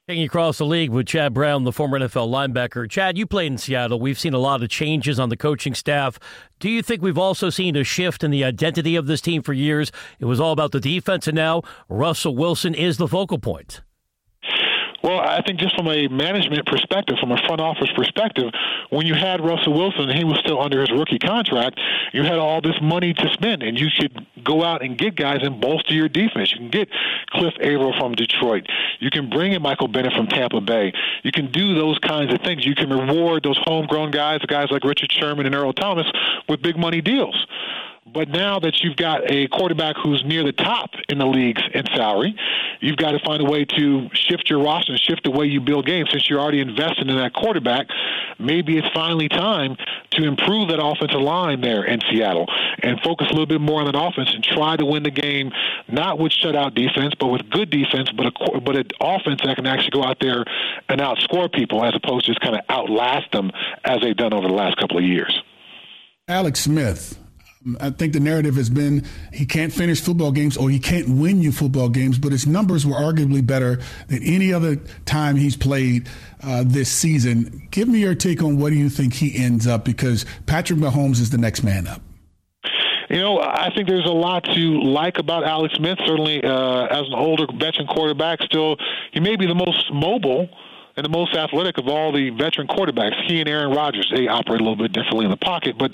Taking 0.09 0.25
across 0.25 0.57
the 0.57 0.65
league 0.65 0.89
with 0.89 1.07
Chad 1.07 1.33
Brown, 1.33 1.63
the 1.63 1.71
former 1.71 1.97
NFL 1.97 2.27
linebacker. 2.27 2.89
Chad, 2.89 3.17
you 3.17 3.25
played 3.25 3.53
in 3.53 3.57
Seattle. 3.57 4.01
We've 4.01 4.19
seen 4.19 4.33
a 4.33 4.37
lot 4.37 4.61
of 4.61 4.67
changes 4.67 5.17
on 5.17 5.29
the 5.29 5.37
coaching 5.37 5.73
staff. 5.73 6.19
Do 6.59 6.69
you 6.69 6.81
think 6.81 7.01
we've 7.01 7.17
also 7.17 7.49
seen 7.49 7.77
a 7.77 7.85
shift 7.85 8.21
in 8.21 8.29
the 8.29 8.43
identity 8.43 8.97
of 8.97 9.07
this 9.07 9.21
team 9.21 9.41
for 9.41 9.53
years? 9.53 9.93
It 10.19 10.25
was 10.25 10.41
all 10.41 10.51
about 10.51 10.73
the 10.73 10.81
defense, 10.81 11.25
and 11.25 11.37
now 11.37 11.61
Russell 11.87 12.35
Wilson 12.35 12.75
is 12.75 12.97
the 12.97 13.07
focal 13.07 13.39
point. 13.39 13.79
Well, 15.03 15.19
I 15.19 15.41
think 15.41 15.59
just 15.59 15.75
from 15.75 15.87
a 15.89 16.07
management 16.07 16.65
perspective, 16.65 17.17
from 17.19 17.33
a 17.33 17.37
front 17.45 17.59
office 17.59 17.89
perspective, 17.93 18.51
when 18.89 19.05
you 19.05 19.13
had 19.13 19.43
Russell 19.43 19.73
Wilson 19.73 20.09
and 20.09 20.17
he 20.17 20.23
was 20.23 20.39
still 20.39 20.61
under 20.61 20.79
his 20.79 20.91
rookie 20.91 21.19
contract, 21.19 21.77
you 22.13 22.23
had 22.23 22.37
all 22.37 22.61
this 22.61 22.79
money 22.81 23.13
to 23.13 23.33
spend, 23.33 23.63
and 23.63 23.77
you 23.77 23.89
should 23.89 24.25
go 24.45 24.63
out 24.63 24.81
and 24.81 24.97
get 24.97 25.17
guys 25.17 25.39
and 25.41 25.59
bolster 25.59 25.93
your 25.93 26.07
defense. 26.07 26.53
You 26.53 26.59
can 26.59 26.69
get 26.69 26.89
Cliff 27.31 27.53
Avril 27.59 27.93
from 27.99 28.15
Detroit. 28.15 28.65
You 28.99 29.09
can 29.09 29.29
bring 29.29 29.51
in 29.51 29.61
Michael 29.61 29.89
Bennett 29.89 30.13
from 30.13 30.27
Tampa 30.27 30.61
Bay. 30.61 30.93
You 31.23 31.33
can 31.33 31.51
do 31.51 31.75
those 31.75 31.99
kinds 31.99 32.33
of 32.33 32.39
things. 32.39 32.65
You 32.65 32.73
can 32.73 32.89
reward 32.89 33.43
those 33.43 33.59
homegrown 33.61 34.11
guys, 34.11 34.39
guys 34.47 34.67
like 34.71 34.85
Richard 34.85 35.11
Sherman 35.11 35.45
and 35.45 35.53
Earl 35.53 35.73
Thomas, 35.73 36.07
with 36.47 36.61
big 36.61 36.77
money 36.77 37.01
deals. 37.01 37.45
But 38.11 38.29
now 38.29 38.59
that 38.59 38.81
you've 38.81 38.97
got 38.97 39.31
a 39.31 39.47
quarterback 39.47 39.95
who's 39.95 40.23
near 40.25 40.43
the 40.43 40.51
top 40.51 40.91
in 41.07 41.19
the 41.19 41.25
leagues 41.25 41.61
in 41.73 41.85
salary, 41.95 42.35
you've 42.81 42.97
got 42.97 43.11
to 43.11 43.19
find 43.25 43.41
a 43.41 43.45
way 43.45 43.65
to 43.65 44.09
shift 44.13 44.49
your 44.49 44.61
roster 44.61 44.91
and 44.91 45.01
shift 45.01 45.23
the 45.23 45.31
way 45.31 45.45
you 45.45 45.61
build 45.61 45.85
games. 45.85 46.09
Since 46.11 46.29
you're 46.29 46.39
already 46.39 46.59
invested 46.59 47.09
in 47.09 47.15
that 47.15 47.33
quarterback, 47.33 47.87
maybe 48.39 48.77
it's 48.77 48.87
finally 48.93 49.29
time 49.29 49.77
to 50.11 50.27
improve 50.27 50.67
that 50.69 50.83
offensive 50.83 51.21
line 51.21 51.61
there 51.61 51.83
in 51.85 52.01
Seattle 52.11 52.45
and 52.81 52.99
focus 53.01 53.27
a 53.29 53.31
little 53.31 53.45
bit 53.45 53.61
more 53.61 53.79
on 53.79 53.85
that 53.85 53.97
offense 53.97 54.33
and 54.33 54.43
try 54.43 54.75
to 54.75 54.85
win 54.85 55.03
the 55.03 55.11
game, 55.11 55.51
not 55.87 56.19
with 56.19 56.33
shutout 56.33 56.75
defense, 56.75 57.13
but 57.19 57.27
with 57.27 57.49
good 57.49 57.69
defense, 57.69 58.11
but 58.11 58.27
a 58.27 58.59
but 58.59 58.75
an 58.75 58.87
offense 58.99 59.41
that 59.45 59.55
can 59.55 59.65
actually 59.65 59.91
go 59.91 60.03
out 60.03 60.17
there 60.19 60.43
and 60.89 60.99
outscore 60.99 61.51
people 61.51 61.83
as 61.83 61.93
opposed 61.95 62.25
to 62.25 62.31
just 62.31 62.41
kind 62.41 62.55
of 62.55 62.61
outlast 62.69 63.31
them 63.31 63.51
as 63.85 64.01
they've 64.01 64.17
done 64.17 64.33
over 64.33 64.47
the 64.47 64.53
last 64.53 64.77
couple 64.77 64.97
of 64.97 65.03
years. 65.03 65.41
Alex 66.27 66.61
Smith, 66.61 67.19
I 67.79 67.91
think 67.91 68.13
the 68.13 68.19
narrative 68.19 68.55
has 68.55 68.69
been 68.69 69.05
he 69.31 69.45
can't 69.45 69.71
finish 69.71 70.01
football 70.01 70.31
games 70.31 70.57
or 70.57 70.69
he 70.69 70.79
can't 70.79 71.07
win 71.07 71.41
you 71.41 71.51
football 71.51 71.87
games, 71.87 72.17
but 72.17 72.31
his 72.31 72.45
numbers 72.45 72.85
were 72.85 72.95
arguably 72.95 73.45
better 73.45 73.79
than 74.07 74.21
any 74.23 74.53
other 74.53 74.75
time 75.05 75.37
he's 75.37 75.55
played 75.55 76.09
uh, 76.41 76.63
this 76.65 76.91
season. 76.91 77.67
Give 77.71 77.87
me 77.87 77.99
your 77.99 78.15
take 78.15 78.43
on 78.43 78.57
what 78.57 78.71
do 78.71 78.75
you 78.75 78.89
think 78.89 79.13
he 79.13 79.37
ends 79.37 79.65
up 79.65 79.85
because 79.85 80.25
Patrick 80.45 80.79
Mahomes 80.79 81.21
is 81.21 81.29
the 81.29 81.37
next 81.37 81.63
man 81.63 81.87
up. 81.87 82.01
You 83.09 83.19
know, 83.19 83.39
I 83.39 83.71
think 83.75 83.87
there's 83.87 84.05
a 84.05 84.13
lot 84.13 84.43
to 84.43 84.81
like 84.81 85.19
about 85.19 85.43
Alex 85.43 85.75
Smith. 85.75 85.99
Certainly, 86.05 86.43
uh, 86.43 86.85
as 86.85 87.05
an 87.07 87.13
older 87.13 87.45
veteran 87.57 87.87
quarterback, 87.87 88.41
still 88.41 88.75
he 89.11 89.19
may 89.19 89.35
be 89.35 89.45
the 89.45 89.55
most 89.55 89.93
mobile 89.93 90.49
and 90.95 91.03
the 91.03 91.09
most 91.09 91.35
athletic 91.35 91.77
of 91.77 91.87
all 91.87 92.11
the 92.11 92.29
veteran 92.29 92.67
quarterbacks. 92.67 93.15
He 93.27 93.39
and 93.39 93.49
Aaron 93.49 93.71
Rodgers, 93.71 94.11
they 94.15 94.27
operate 94.27 94.61
a 94.61 94.63
little 94.63 94.75
bit 94.75 94.93
differently 94.93 95.25
in 95.25 95.31
the 95.31 95.37
pocket, 95.37 95.77
but 95.77 95.93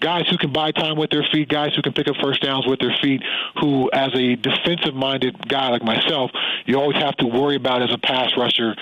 guys 0.00 0.28
who 0.30 0.38
can 0.38 0.52
buy 0.52 0.70
time 0.70 0.96
with 0.96 1.10
their 1.10 1.24
feet, 1.32 1.48
guys 1.48 1.74
who 1.74 1.82
can 1.82 1.92
pick 1.92 2.08
up 2.08 2.16
first 2.22 2.42
downs 2.42 2.66
with 2.66 2.78
their 2.78 2.96
feet, 3.02 3.22
who, 3.60 3.90
as 3.92 4.10
a 4.14 4.36
defensive 4.36 4.94
minded 4.94 5.48
guy 5.48 5.70
like 5.70 5.82
myself, 5.82 6.30
you 6.64 6.78
always 6.78 6.96
have 6.96 7.16
to 7.16 7.26
worry 7.26 7.56
about 7.56 7.82
as 7.82 7.92
a 7.92 7.98
pass 7.98 8.30
rusher 8.36 8.74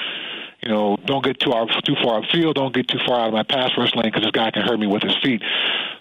you 0.64 0.70
know, 0.70 0.96
don't 1.04 1.22
get 1.22 1.38
too 1.40 1.50
far, 1.50 1.66
too 1.84 1.94
far 2.02 2.22
upfield, 2.22 2.54
don't 2.54 2.74
get 2.74 2.88
too 2.88 2.98
far 3.06 3.20
out 3.20 3.26
of 3.28 3.34
my 3.34 3.42
pass 3.42 3.70
rush 3.76 3.94
lane 3.94 4.06
because 4.06 4.22
this 4.22 4.30
guy 4.30 4.50
can 4.50 4.62
hurt 4.62 4.80
me 4.80 4.86
with 4.86 5.02
his 5.02 5.14
feet. 5.22 5.42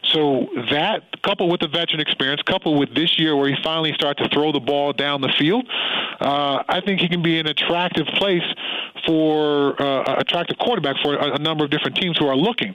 So 0.04 0.48
that, 0.72 1.04
coupled 1.24 1.52
with 1.52 1.62
the 1.62 1.68
veteran 1.68 2.00
experience, 2.00 2.42
coupled 2.44 2.78
with 2.78 2.94
this 2.94 3.18
year 3.18 3.36
where 3.36 3.50
he 3.50 3.56
finally 3.64 3.94
started 3.94 4.24
to 4.24 4.30
throw 4.30 4.52
the 4.52 4.60
ball 4.60 4.94
down 4.94 5.22
the 5.22 5.34
field, 5.40 5.68
uh, 6.20 6.64
I 6.68 6.82
think 6.86 7.00
he 7.00 7.08
can 7.08 7.24
be 7.24 7.40
an 7.40 7.48
attractive 7.48 8.06
place 8.16 8.44
for 9.06 9.82
uh, 9.82 10.16
attractive 10.18 10.58
quarterback 10.58 10.96
for 11.02 11.16
a, 11.16 11.34
a, 11.34 11.40
number 11.40 11.66
of 11.66 11.72
different 11.72 11.98
teams 11.98 12.18
who 12.18 12.28
are 12.28 12.36
looking. 12.36 12.74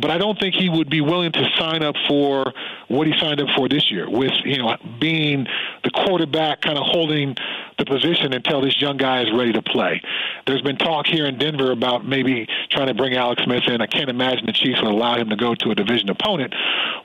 But 0.00 0.10
I 0.10 0.18
don't 0.18 0.38
think 0.38 0.54
he 0.54 0.68
would 0.68 0.90
be 0.90 1.00
willing 1.00 1.32
to 1.32 1.48
sign 1.58 1.82
up 1.82 1.94
for 2.08 2.52
what 2.88 3.06
he 3.06 3.14
signed 3.18 3.40
up 3.40 3.48
for 3.56 3.68
this 3.68 3.90
year, 3.90 4.08
with 4.08 4.32
you 4.44 4.58
know 4.58 4.76
being 5.00 5.46
the 5.82 5.90
quarterback, 5.90 6.60
kind 6.60 6.78
of 6.78 6.84
holding 6.86 7.36
the 7.78 7.84
position 7.84 8.32
until 8.32 8.60
this 8.60 8.80
young 8.80 8.96
guy 8.96 9.22
is 9.22 9.32
ready 9.32 9.52
to 9.52 9.62
play. 9.62 10.00
There's 10.46 10.62
been 10.62 10.76
talk 10.76 11.06
here 11.06 11.26
in 11.26 11.38
Denver 11.38 11.72
about 11.72 12.06
maybe 12.06 12.46
trying 12.70 12.88
to 12.88 12.94
bring 12.94 13.14
Alex 13.14 13.42
Smith 13.44 13.64
in. 13.66 13.80
I 13.80 13.86
can't 13.86 14.10
imagine 14.10 14.46
the 14.46 14.52
Chiefs 14.52 14.80
would 14.82 14.90
allow 14.90 15.16
him 15.16 15.30
to 15.30 15.36
go 15.36 15.54
to 15.54 15.70
a 15.70 15.74
division 15.74 16.08
opponent. 16.10 16.54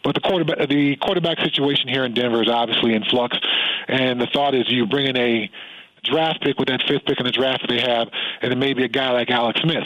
But 0.04 0.16
the 0.16 0.22
quarterback, 0.22 0.69
the 0.70 0.96
quarterback 0.98 1.40
situation 1.40 1.90
here 1.90 2.06
in 2.06 2.14
Denver 2.14 2.42
is 2.42 2.50
obviously 2.50 2.94
in 2.94 3.04
flux, 3.04 3.38
and 3.88 4.22
the 4.22 4.28
thought 4.34 4.56
is 4.56 4.70
you 4.70 4.86
bring 4.86 5.08
in 5.08 5.18
a 5.18 5.50
draft 6.04 6.42
pick 6.42 6.58
with 6.58 6.70
that 6.70 6.82
fifth 6.88 7.06
pick 7.06 7.20
in 7.20 7.26
the 7.26 7.32
draft 7.32 7.62
that 7.62 7.74
they 7.74 7.82
have, 7.82 8.08
and 8.42 8.52
then 8.52 8.60
maybe 8.60 8.84
a 8.84 8.88
guy 8.88 9.12
like 9.12 9.30
Alex 9.30 9.60
Smith. 9.62 9.84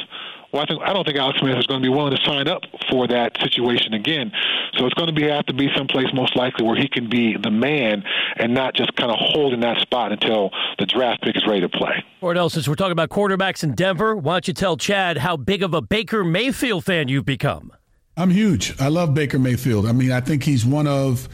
Well, 0.51 0.61
I 0.61 0.65
think 0.67 0.83
I 0.83 0.93
don't 0.93 1.03
think 1.03 1.17
Alex 1.17 1.39
Smith 1.39 1.57
is 1.57 1.65
going 1.65 1.81
to 1.81 1.83
be 1.83 1.89
willing 1.89 2.15
to 2.15 2.23
sign 2.23 2.47
up 2.47 2.61
for 2.91 3.07
that 3.07 3.35
situation 3.41 3.95
again. 3.95 4.31
So 4.77 4.85
it's 4.85 4.93
going 4.93 5.07
to 5.07 5.13
be 5.13 5.23
have 5.27 5.47
to 5.47 5.53
be 5.53 5.67
someplace 5.75 6.05
most 6.13 6.35
likely 6.35 6.63
where 6.63 6.75
he 6.75 6.87
can 6.87 7.09
be 7.09 7.35
the 7.35 7.49
man 7.49 8.03
and 8.37 8.53
not 8.53 8.75
just 8.75 8.95
kind 8.95 9.09
of 9.09 9.17
holding 9.19 9.61
that 9.61 9.79
spot 9.81 10.11
until 10.11 10.51
the 10.77 10.85
draft 10.85 11.23
pick 11.23 11.35
is 11.35 11.47
ready 11.47 11.61
to 11.61 11.69
play. 11.69 12.03
Kordell, 12.21 12.51
since 12.51 12.67
we're 12.67 12.75
talking 12.75 12.91
about 12.91 13.09
quarterbacks 13.09 13.63
in 13.63 13.73
Denver, 13.73 14.15
why 14.15 14.33
don't 14.35 14.47
you 14.47 14.53
tell 14.53 14.77
Chad 14.77 15.17
how 15.17 15.37
big 15.37 15.63
of 15.63 15.73
a 15.73 15.81
Baker 15.81 16.23
Mayfield 16.23 16.85
fan 16.85 17.07
you've 17.07 17.25
become? 17.25 17.71
I'm 18.15 18.29
huge. 18.29 18.79
I 18.79 18.89
love 18.89 19.13
Baker 19.13 19.39
Mayfield. 19.39 19.87
I 19.87 19.91
mean, 19.91 20.11
I 20.11 20.21
think 20.21 20.43
he's 20.43 20.65
one 20.65 20.87
of 20.87 21.27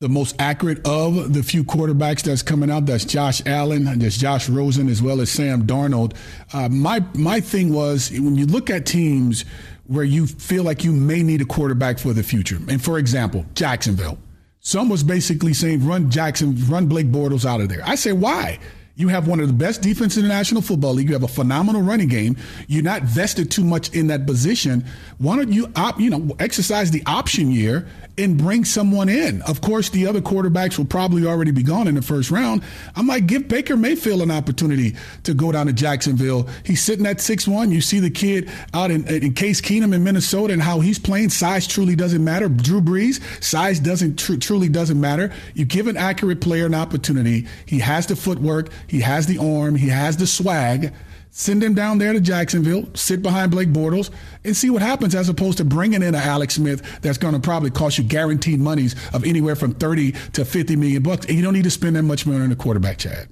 the 0.00 0.08
most 0.08 0.36
accurate 0.38 0.86
of 0.86 1.32
the 1.32 1.42
few 1.42 1.64
quarterbacks 1.64 2.22
that's 2.22 2.42
coming 2.42 2.70
out. 2.70 2.86
That's 2.86 3.04
Josh 3.04 3.42
Allen, 3.46 3.98
there's 3.98 4.18
Josh 4.18 4.48
Rosen, 4.48 4.88
as 4.88 5.00
well 5.00 5.20
as 5.20 5.30
Sam 5.30 5.66
Darnold. 5.66 6.14
Uh, 6.52 6.68
my 6.68 7.02
my 7.14 7.40
thing 7.40 7.72
was 7.72 8.10
when 8.10 8.36
you 8.36 8.46
look 8.46 8.70
at 8.70 8.86
teams 8.86 9.44
where 9.86 10.04
you 10.04 10.26
feel 10.26 10.62
like 10.62 10.84
you 10.84 10.92
may 10.92 11.22
need 11.22 11.40
a 11.40 11.44
quarterback 11.44 11.98
for 11.98 12.12
the 12.12 12.22
future, 12.22 12.58
and 12.68 12.82
for 12.82 12.98
example, 12.98 13.44
Jacksonville. 13.54 14.18
Some 14.60 14.88
was 14.88 15.02
basically 15.02 15.54
saying 15.54 15.86
run 15.86 16.10
Jackson, 16.10 16.56
run 16.68 16.86
Blake 16.86 17.10
Bortles 17.10 17.44
out 17.44 17.60
of 17.60 17.68
there. 17.68 17.82
I 17.84 17.96
say 17.96 18.12
why? 18.12 18.58
You 18.96 19.08
have 19.08 19.26
one 19.26 19.40
of 19.40 19.48
the 19.48 19.54
best 19.54 19.82
defenses 19.82 20.18
in 20.18 20.22
the 20.22 20.28
National 20.28 20.62
Football 20.62 20.94
League. 20.94 21.08
You 21.08 21.14
have 21.14 21.24
a 21.24 21.28
phenomenal 21.28 21.82
running 21.82 22.06
game. 22.06 22.36
You're 22.68 22.84
not 22.84 23.02
vested 23.02 23.50
too 23.50 23.64
much 23.64 23.92
in 23.92 24.06
that 24.06 24.24
position. 24.24 24.84
Why 25.18 25.34
don't 25.34 25.52
you 25.52 25.72
op, 25.74 25.98
you 25.98 26.10
know, 26.10 26.36
exercise 26.38 26.92
the 26.92 27.02
option 27.04 27.50
year 27.50 27.88
and 28.16 28.38
bring 28.38 28.64
someone 28.64 29.08
in? 29.08 29.42
Of 29.42 29.60
course, 29.60 29.88
the 29.90 30.06
other 30.06 30.20
quarterbacks 30.20 30.78
will 30.78 30.84
probably 30.84 31.26
already 31.26 31.50
be 31.50 31.64
gone 31.64 31.88
in 31.88 31.96
the 31.96 32.02
first 32.02 32.30
round. 32.30 32.62
I 32.94 33.02
might 33.02 33.26
give 33.26 33.48
Baker 33.48 33.76
Mayfield 33.76 34.22
an 34.22 34.30
opportunity 34.30 34.94
to 35.24 35.34
go 35.34 35.50
down 35.50 35.66
to 35.66 35.72
Jacksonville. 35.72 36.48
He's 36.64 36.80
sitting 36.80 37.04
at 37.04 37.20
six 37.20 37.48
one. 37.48 37.72
You 37.72 37.80
see 37.80 37.98
the 37.98 38.10
kid 38.10 38.48
out 38.74 38.92
in, 38.92 39.08
in 39.08 39.34
Case 39.34 39.60
Keenum 39.60 39.92
in 39.92 40.04
Minnesota 40.04 40.52
and 40.52 40.62
how 40.62 40.78
he's 40.78 41.00
playing. 41.00 41.30
Size 41.30 41.66
truly 41.66 41.96
doesn't 41.96 42.22
matter. 42.22 42.48
Drew 42.48 42.80
Brees, 42.80 43.20
size 43.42 43.80
doesn't 43.80 44.20
tr- 44.20 44.36
truly 44.36 44.68
doesn't 44.68 45.00
matter. 45.00 45.32
You 45.54 45.64
give 45.64 45.88
an 45.88 45.96
accurate 45.96 46.40
player 46.40 46.66
an 46.66 46.74
opportunity. 46.76 47.48
He 47.66 47.80
has 47.80 48.06
the 48.06 48.14
footwork. 48.14 48.70
He 48.86 49.00
has 49.00 49.26
the 49.26 49.38
arm, 49.38 49.74
he 49.76 49.88
has 49.88 50.16
the 50.16 50.26
swag. 50.26 50.92
Send 51.36 51.64
him 51.64 51.74
down 51.74 51.98
there 51.98 52.12
to 52.12 52.20
Jacksonville, 52.20 52.88
sit 52.94 53.20
behind 53.20 53.50
Blake 53.50 53.70
Bortles, 53.70 54.10
and 54.44 54.56
see 54.56 54.70
what 54.70 54.82
happens 54.82 55.16
as 55.16 55.28
opposed 55.28 55.58
to 55.58 55.64
bringing 55.64 56.00
in 56.00 56.14
a 56.14 56.18
Alex 56.18 56.54
Smith 56.54 57.00
that's 57.00 57.18
going 57.18 57.34
to 57.34 57.40
probably 57.40 57.70
cost 57.70 57.98
you 57.98 58.04
guaranteed 58.04 58.60
monies 58.60 58.94
of 59.12 59.24
anywhere 59.24 59.56
from 59.56 59.74
30 59.74 60.12
to 60.12 60.44
50 60.44 60.76
million 60.76 61.02
bucks. 61.02 61.26
And 61.26 61.34
you 61.34 61.42
don't 61.42 61.54
need 61.54 61.64
to 61.64 61.72
spend 61.72 61.96
that 61.96 62.04
much 62.04 62.24
money 62.24 62.40
on 62.40 62.52
a 62.52 62.56
quarterback, 62.56 62.98
Chad. 62.98 63.28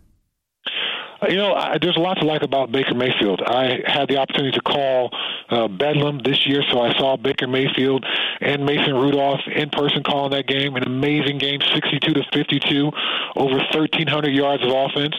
You 1.29 1.37
know, 1.37 1.55
I, 1.55 1.79
there's 1.79 1.97
a 1.97 2.00
lot 2.00 2.14
to 2.14 2.25
like 2.25 2.43
about 2.43 2.73
Baker 2.73 2.95
Mayfield. 2.95 3.43
I 3.47 3.81
had 3.87 4.09
the 4.09 4.17
opportunity 4.17 4.52
to 4.52 4.62
call 4.62 5.11
uh, 5.50 5.69
Bedlam 5.69 6.21
this 6.25 6.47
year, 6.47 6.62
so 6.71 6.81
I 6.81 6.93
saw 6.99 7.17
Baker 7.17 7.47
Mayfield 7.47 8.05
and 8.41 8.64
Mason 8.67 8.95
Rudolph 8.95 9.41
in 9.47 9.71
person 9.71 10.02
calling 10.02 10.33
that 10.33 10.47
game. 10.47 10.75
An 10.76 10.83
amazing 10.83 11.38
game, 11.38 11.61
62 11.61 12.14
to 12.14 12.23
52, 12.33 12.91
over 13.37 13.57
1,300 13.57 14.31
yards 14.31 14.64
of 14.64 14.71
offense. 14.71 15.14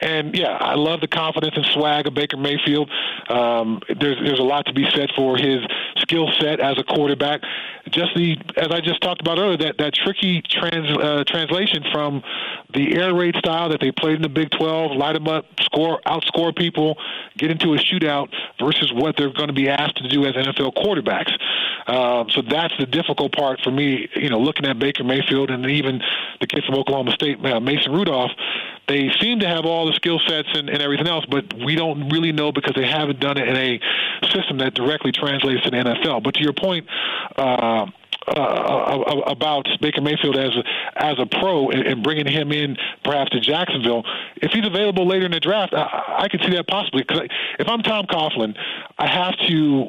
And 0.00 0.36
yeah, 0.36 0.58
I 0.60 0.74
love 0.74 1.00
the 1.00 1.08
confidence 1.08 1.54
and 1.56 1.64
swag 1.66 2.06
of 2.06 2.14
Baker 2.14 2.36
Mayfield. 2.36 2.90
Um, 3.28 3.80
there's 3.88 4.18
there's 4.22 4.40
a 4.40 4.42
lot 4.42 4.66
to 4.66 4.72
be 4.72 4.84
said 4.90 5.10
for 5.14 5.36
his 5.36 5.60
skill 5.98 6.30
set 6.40 6.60
as 6.60 6.78
a 6.78 6.84
quarterback. 6.84 7.40
Just 7.90 8.14
the 8.16 8.36
as 8.56 8.68
I 8.70 8.80
just 8.80 9.00
talked 9.02 9.20
about 9.20 9.38
earlier, 9.38 9.56
that 9.58 9.78
that 9.78 9.94
tricky 9.94 10.42
trans, 10.42 10.90
uh, 10.90 11.24
translation 11.26 11.84
from 11.92 12.22
the 12.72 12.96
air 12.96 13.14
raid 13.14 13.36
style 13.36 13.68
that 13.68 13.80
they 13.80 13.92
played 13.92 14.16
in 14.16 14.22
the 14.22 14.28
Big 14.28 14.50
12, 14.50 14.92
light 14.96 15.12
them 15.12 15.28
up, 15.28 15.46
score, 15.60 16.00
outscore 16.06 16.56
people, 16.56 16.96
get 17.36 17.50
into 17.50 17.74
a 17.74 17.76
shootout, 17.76 18.28
versus 18.58 18.92
what 18.92 19.16
they're 19.16 19.32
going 19.32 19.48
to 19.48 19.54
be 19.54 19.68
asked 19.68 19.96
to 19.96 20.08
do 20.08 20.24
as 20.24 20.34
NFL 20.34 20.74
quarterbacks. 20.74 21.32
Um, 21.86 22.30
so 22.30 22.42
that's 22.42 22.74
the 22.78 22.86
difficult 22.86 23.32
part 23.32 23.60
for 23.62 23.70
me. 23.70 24.08
You 24.16 24.30
know, 24.30 24.38
looking 24.38 24.66
at 24.66 24.78
Baker 24.78 25.04
Mayfield 25.04 25.50
and 25.50 25.66
even 25.66 26.00
the 26.40 26.46
kid 26.46 26.64
from 26.64 26.76
Oklahoma 26.76 27.12
State, 27.12 27.44
uh, 27.44 27.60
Mason 27.60 27.92
Rudolph 27.92 28.32
they 28.86 29.10
seem 29.20 29.40
to 29.40 29.48
have 29.48 29.64
all 29.64 29.86
the 29.86 29.94
skill 29.94 30.20
sets 30.26 30.48
and, 30.52 30.68
and 30.68 30.82
everything 30.82 31.08
else, 31.08 31.24
but 31.26 31.44
we 31.64 31.74
don't 31.74 32.08
really 32.10 32.32
know 32.32 32.52
because 32.52 32.74
they 32.74 32.86
haven't 32.86 33.18
done 33.18 33.38
it 33.38 33.48
in 33.48 33.56
a 33.56 33.80
system 34.28 34.58
that 34.58 34.74
directly 34.74 35.10
translates 35.10 35.62
to 35.62 35.70
the 35.70 35.76
NFL. 35.76 36.22
But 36.22 36.34
to 36.34 36.42
your 36.42 36.52
point, 36.52 36.86
uh, 37.36 37.40
uh, 38.26 39.20
about 39.26 39.66
Baker 39.80 40.00
Mayfield 40.00 40.36
as 40.36 40.56
a, 40.56 40.64
as 40.96 41.18
a 41.18 41.26
pro 41.26 41.68
and, 41.70 41.86
and, 41.86 42.02
bringing 42.02 42.26
him 42.26 42.52
in 42.52 42.76
perhaps 43.02 43.30
to 43.30 43.40
Jacksonville. 43.40 44.04
If 44.36 44.52
he's 44.52 44.66
available 44.66 45.06
later 45.06 45.26
in 45.26 45.32
the 45.32 45.40
draft, 45.40 45.74
I, 45.74 46.20
I 46.20 46.28
could 46.28 46.40
see 46.42 46.52
that 46.54 46.66
possibly. 46.66 47.02
Because 47.02 47.28
if 47.58 47.68
I'm 47.68 47.82
Tom 47.82 48.06
Coughlin, 48.06 48.56
I 48.98 49.08
have 49.08 49.36
to 49.48 49.88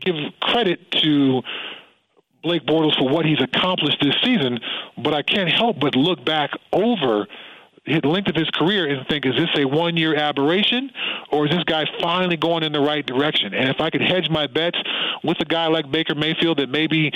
give 0.00 0.14
credit 0.40 0.90
to 1.02 1.42
Blake 2.42 2.64
Bortles 2.64 2.96
for 2.96 3.08
what 3.08 3.26
he's 3.26 3.40
accomplished 3.40 3.98
this 4.00 4.14
season, 4.22 4.60
but 4.96 5.14
I 5.14 5.22
can't 5.22 5.50
help 5.50 5.80
but 5.80 5.96
look 5.96 6.24
back 6.24 6.50
over 6.72 7.26
the 7.86 8.08
length 8.08 8.28
of 8.28 8.34
his 8.34 8.50
career 8.50 8.86
and 8.86 9.06
think, 9.08 9.24
is 9.26 9.34
this 9.36 9.48
a 9.56 9.64
one 9.64 9.96
year 9.96 10.14
aberration 10.14 10.90
or 11.30 11.46
is 11.46 11.52
this 11.52 11.64
guy 11.64 11.84
finally 12.00 12.36
going 12.36 12.62
in 12.62 12.72
the 12.72 12.80
right 12.80 13.06
direction? 13.06 13.54
And 13.54 13.68
if 13.68 13.80
I 13.80 13.90
could 13.90 14.00
hedge 14.00 14.28
my 14.28 14.46
bets 14.46 14.78
with 15.22 15.38
a 15.40 15.44
guy 15.44 15.66
like 15.68 15.90
Baker 15.90 16.14
Mayfield 16.14 16.58
that 16.58 16.68
maybe 16.68 17.12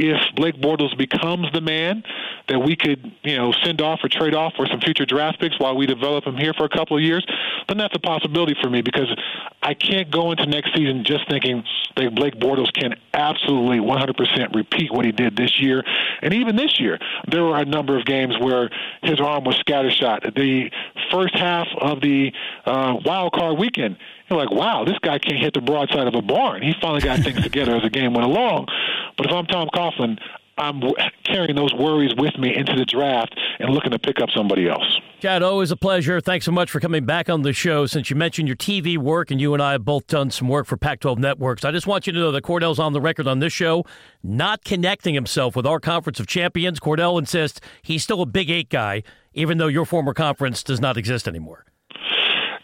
if 0.00 0.34
Blake 0.34 0.56
Bortles 0.56 0.96
becomes 0.96 1.46
the 1.52 1.60
man 1.60 2.02
that 2.48 2.58
we 2.58 2.74
could, 2.74 3.12
you 3.22 3.36
know, 3.36 3.52
send 3.62 3.82
off 3.82 4.00
or 4.02 4.08
trade 4.08 4.34
off 4.34 4.54
for 4.56 4.66
some 4.66 4.80
future 4.80 5.04
draft 5.04 5.38
picks 5.38 5.58
while 5.60 5.76
we 5.76 5.86
develop 5.86 6.24
him 6.24 6.36
here 6.36 6.54
for 6.54 6.64
a 6.64 6.68
couple 6.70 6.96
of 6.96 7.02
years, 7.02 7.24
then 7.68 7.76
that's 7.76 7.94
a 7.94 8.00
possibility 8.00 8.54
for 8.62 8.70
me 8.70 8.80
because 8.80 9.14
I 9.62 9.74
can't 9.74 10.10
go 10.10 10.30
into 10.30 10.46
next 10.46 10.74
season 10.74 11.04
just 11.04 11.28
thinking 11.28 11.62
that 11.96 12.14
Blake 12.14 12.34
Bortles 12.36 12.72
can 12.72 12.94
absolutely 13.12 13.78
100% 13.78 14.54
repeat 14.54 14.90
what 14.90 15.04
he 15.04 15.12
did 15.12 15.36
this 15.36 15.60
year. 15.60 15.84
And 16.22 16.32
even 16.32 16.56
this 16.56 16.80
year, 16.80 16.98
there 17.30 17.44
were 17.44 17.58
a 17.58 17.64
number 17.66 17.98
of 17.98 18.06
games 18.06 18.34
where 18.40 18.70
his 19.02 19.20
arm 19.20 19.44
was 19.44 19.56
scattershot. 19.56 20.34
The 20.34 20.70
first 21.10 21.34
half 21.34 21.68
of 21.78 22.00
the 22.00 22.32
uh, 22.64 22.96
wild 23.04 23.32
card 23.32 23.58
weekend, 23.58 23.98
you're 24.30 24.38
like, 24.38 24.50
wow, 24.50 24.84
this 24.84 24.98
guy 25.02 25.18
can't 25.18 25.38
hit 25.38 25.54
the 25.54 25.60
broadside 25.60 26.06
of 26.06 26.14
a 26.14 26.22
barn. 26.22 26.62
He 26.62 26.72
finally 26.80 27.00
got 27.00 27.20
things 27.20 27.42
together 27.42 27.76
as 27.76 27.82
the 27.82 27.90
game 27.90 28.14
went 28.14 28.26
along. 28.26 28.66
But 29.16 29.26
if 29.26 29.32
I'm 29.32 29.46
Tom 29.46 29.68
Coughlin, 29.74 30.18
I'm 30.56 30.82
carrying 31.24 31.56
those 31.56 31.72
worries 31.74 32.12
with 32.16 32.36
me 32.38 32.54
into 32.54 32.74
the 32.76 32.84
draft 32.84 33.34
and 33.58 33.70
looking 33.70 33.92
to 33.92 33.98
pick 33.98 34.20
up 34.20 34.28
somebody 34.36 34.68
else. 34.68 35.00
Chad, 35.20 35.42
always 35.42 35.70
a 35.70 35.76
pleasure. 35.76 36.20
Thanks 36.20 36.44
so 36.44 36.52
much 36.52 36.70
for 36.70 36.80
coming 36.80 37.04
back 37.04 37.28
on 37.28 37.42
the 37.42 37.52
show. 37.52 37.86
Since 37.86 38.10
you 38.10 38.16
mentioned 38.16 38.46
your 38.46 38.56
TV 38.56 38.96
work, 38.96 39.30
and 39.30 39.40
you 39.40 39.54
and 39.54 39.62
I 39.62 39.72
have 39.72 39.84
both 39.84 40.06
done 40.06 40.30
some 40.30 40.48
work 40.48 40.66
for 40.66 40.76
Pac 40.76 41.00
12 41.00 41.18
Networks, 41.18 41.64
I 41.64 41.72
just 41.72 41.86
want 41.86 42.06
you 42.06 42.12
to 42.12 42.18
know 42.18 42.32
that 42.32 42.44
Kordell's 42.44 42.78
on 42.78 42.92
the 42.92 43.00
record 43.00 43.26
on 43.26 43.38
this 43.38 43.52
show, 43.52 43.84
not 44.22 44.64
connecting 44.64 45.14
himself 45.14 45.56
with 45.56 45.66
our 45.66 45.80
Conference 45.80 46.20
of 46.20 46.26
Champions. 46.26 46.78
Kordell 46.78 47.18
insists 47.18 47.60
he's 47.82 48.02
still 48.02 48.20
a 48.22 48.26
Big 48.26 48.50
Eight 48.50 48.68
guy, 48.68 49.02
even 49.32 49.58
though 49.58 49.66
your 49.66 49.86
former 49.86 50.14
conference 50.14 50.62
does 50.62 50.80
not 50.80 50.96
exist 50.96 51.26
anymore. 51.26 51.64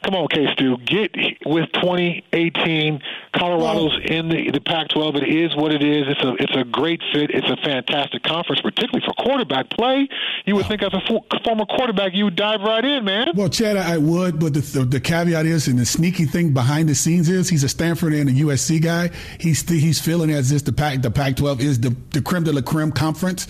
Come 0.07 0.15
on, 0.15 0.29
K 0.29 0.47
Stu. 0.53 0.77
Get 0.87 1.17
with 1.45 1.73
2018. 1.73 3.03
Colorado's 3.35 3.99
in 4.05 4.29
the, 4.29 4.53
the 4.53 4.61
Pac-12. 4.61 5.17
It 5.17 5.29
is 5.29 5.57
what 5.57 5.73
it 5.73 5.83
is. 5.83 6.05
It's 6.07 6.23
a 6.23 6.35
it's 6.39 6.57
a 6.57 6.63
great 6.63 7.03
fit. 7.13 7.31
It's 7.31 7.49
a 7.51 7.57
fantastic 7.57 8.23
conference, 8.23 8.61
particularly 8.61 9.05
for 9.05 9.13
quarterback 9.21 9.69
play. 9.71 10.09
You 10.45 10.55
would 10.55 10.67
think 10.67 10.85
as 10.85 10.95
a 10.95 11.01
former 11.43 11.67
quarterback, 11.67 12.15
you 12.15 12.27
would 12.27 12.37
dive 12.37 12.61
right 12.61 12.85
in, 12.85 13.05
man. 13.05 13.33
Well, 13.35 13.49
Chad, 13.49 13.77
I 13.77 13.99
would, 13.99 14.39
but 14.39 14.55
the, 14.55 14.61
the, 14.61 14.85
the 14.85 15.01
caveat 15.01 15.45
is, 15.45 15.67
and 15.67 15.77
the 15.77 15.85
sneaky 15.85 16.27
thing 16.27 16.55
behind 16.55 16.89
the 16.89 16.95
scenes 16.95 17.29
is, 17.29 17.49
he's 17.49 17.65
a 17.65 17.69
Stanford 17.69 18.13
and 18.13 18.31
a 18.31 18.33
USC 18.33 18.81
guy. 18.81 19.11
He's 19.41 19.69
he's 19.69 20.01
feeling 20.01 20.31
as 20.31 20.53
if 20.53 20.65
the 20.65 20.73
Pac 20.73 21.03
the 21.03 21.11
Pac-12 21.11 21.59
is 21.59 21.81
the 21.81 21.97
the 22.11 22.23
creme 22.23 22.45
de 22.45 22.53
la 22.53 22.63
creme 22.63 22.93
conference 22.93 23.49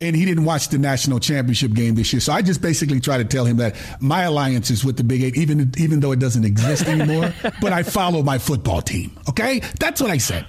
and 0.00 0.14
he 0.14 0.24
didn't 0.24 0.44
watch 0.44 0.68
the 0.68 0.78
national 0.78 1.20
championship 1.20 1.72
game 1.72 1.94
this 1.94 2.12
year. 2.12 2.20
So 2.20 2.32
I 2.32 2.42
just 2.42 2.62
basically 2.62 3.00
try 3.00 3.18
to 3.18 3.24
tell 3.24 3.44
him 3.44 3.56
that 3.58 3.76
my 4.00 4.22
alliance 4.22 4.70
is 4.70 4.84
with 4.84 4.96
the 4.96 5.04
Big 5.04 5.22
Eight, 5.22 5.36
even 5.36 5.72
even 5.78 6.00
though 6.00 6.12
it 6.12 6.18
doesn't 6.18 6.44
exist 6.44 6.86
anymore. 6.86 7.32
but 7.60 7.72
I 7.72 7.82
follow 7.82 8.22
my 8.22 8.38
football 8.38 8.82
team. 8.82 9.18
Okay, 9.28 9.60
that's 9.80 10.00
what 10.00 10.10
I 10.10 10.18
said. 10.18 10.46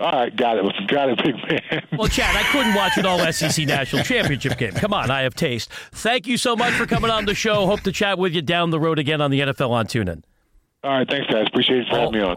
All 0.00 0.10
right, 0.10 0.34
got 0.34 0.58
it. 0.58 0.64
Got 0.88 1.10
it, 1.10 1.18
big 1.22 1.36
man. 1.36 1.86
Well, 1.96 2.08
Chad, 2.08 2.34
I 2.34 2.42
couldn't 2.50 2.74
watch 2.74 2.96
an 2.98 3.06
all 3.06 3.20
SEC 3.32 3.64
national 3.66 4.02
championship 4.02 4.58
game. 4.58 4.72
Come 4.72 4.92
on, 4.92 5.10
I 5.10 5.22
have 5.22 5.34
taste. 5.34 5.70
Thank 5.92 6.26
you 6.26 6.36
so 6.36 6.56
much 6.56 6.74
for 6.74 6.84
coming 6.84 7.10
on 7.10 7.26
the 7.26 7.34
show. 7.34 7.66
Hope 7.66 7.80
to 7.82 7.92
chat 7.92 8.18
with 8.18 8.34
you 8.34 8.42
down 8.42 8.70
the 8.70 8.80
road 8.80 8.98
again 8.98 9.20
on 9.20 9.30
the 9.30 9.40
NFL 9.40 9.70
on 9.70 9.86
TuneIn. 9.86 10.22
All 10.82 10.90
right, 10.90 11.08
thanks, 11.08 11.32
guys. 11.32 11.46
Appreciate 11.46 11.80
it 11.80 11.86
for 11.88 11.96
having 11.96 12.12
me 12.12 12.20
on. 12.20 12.36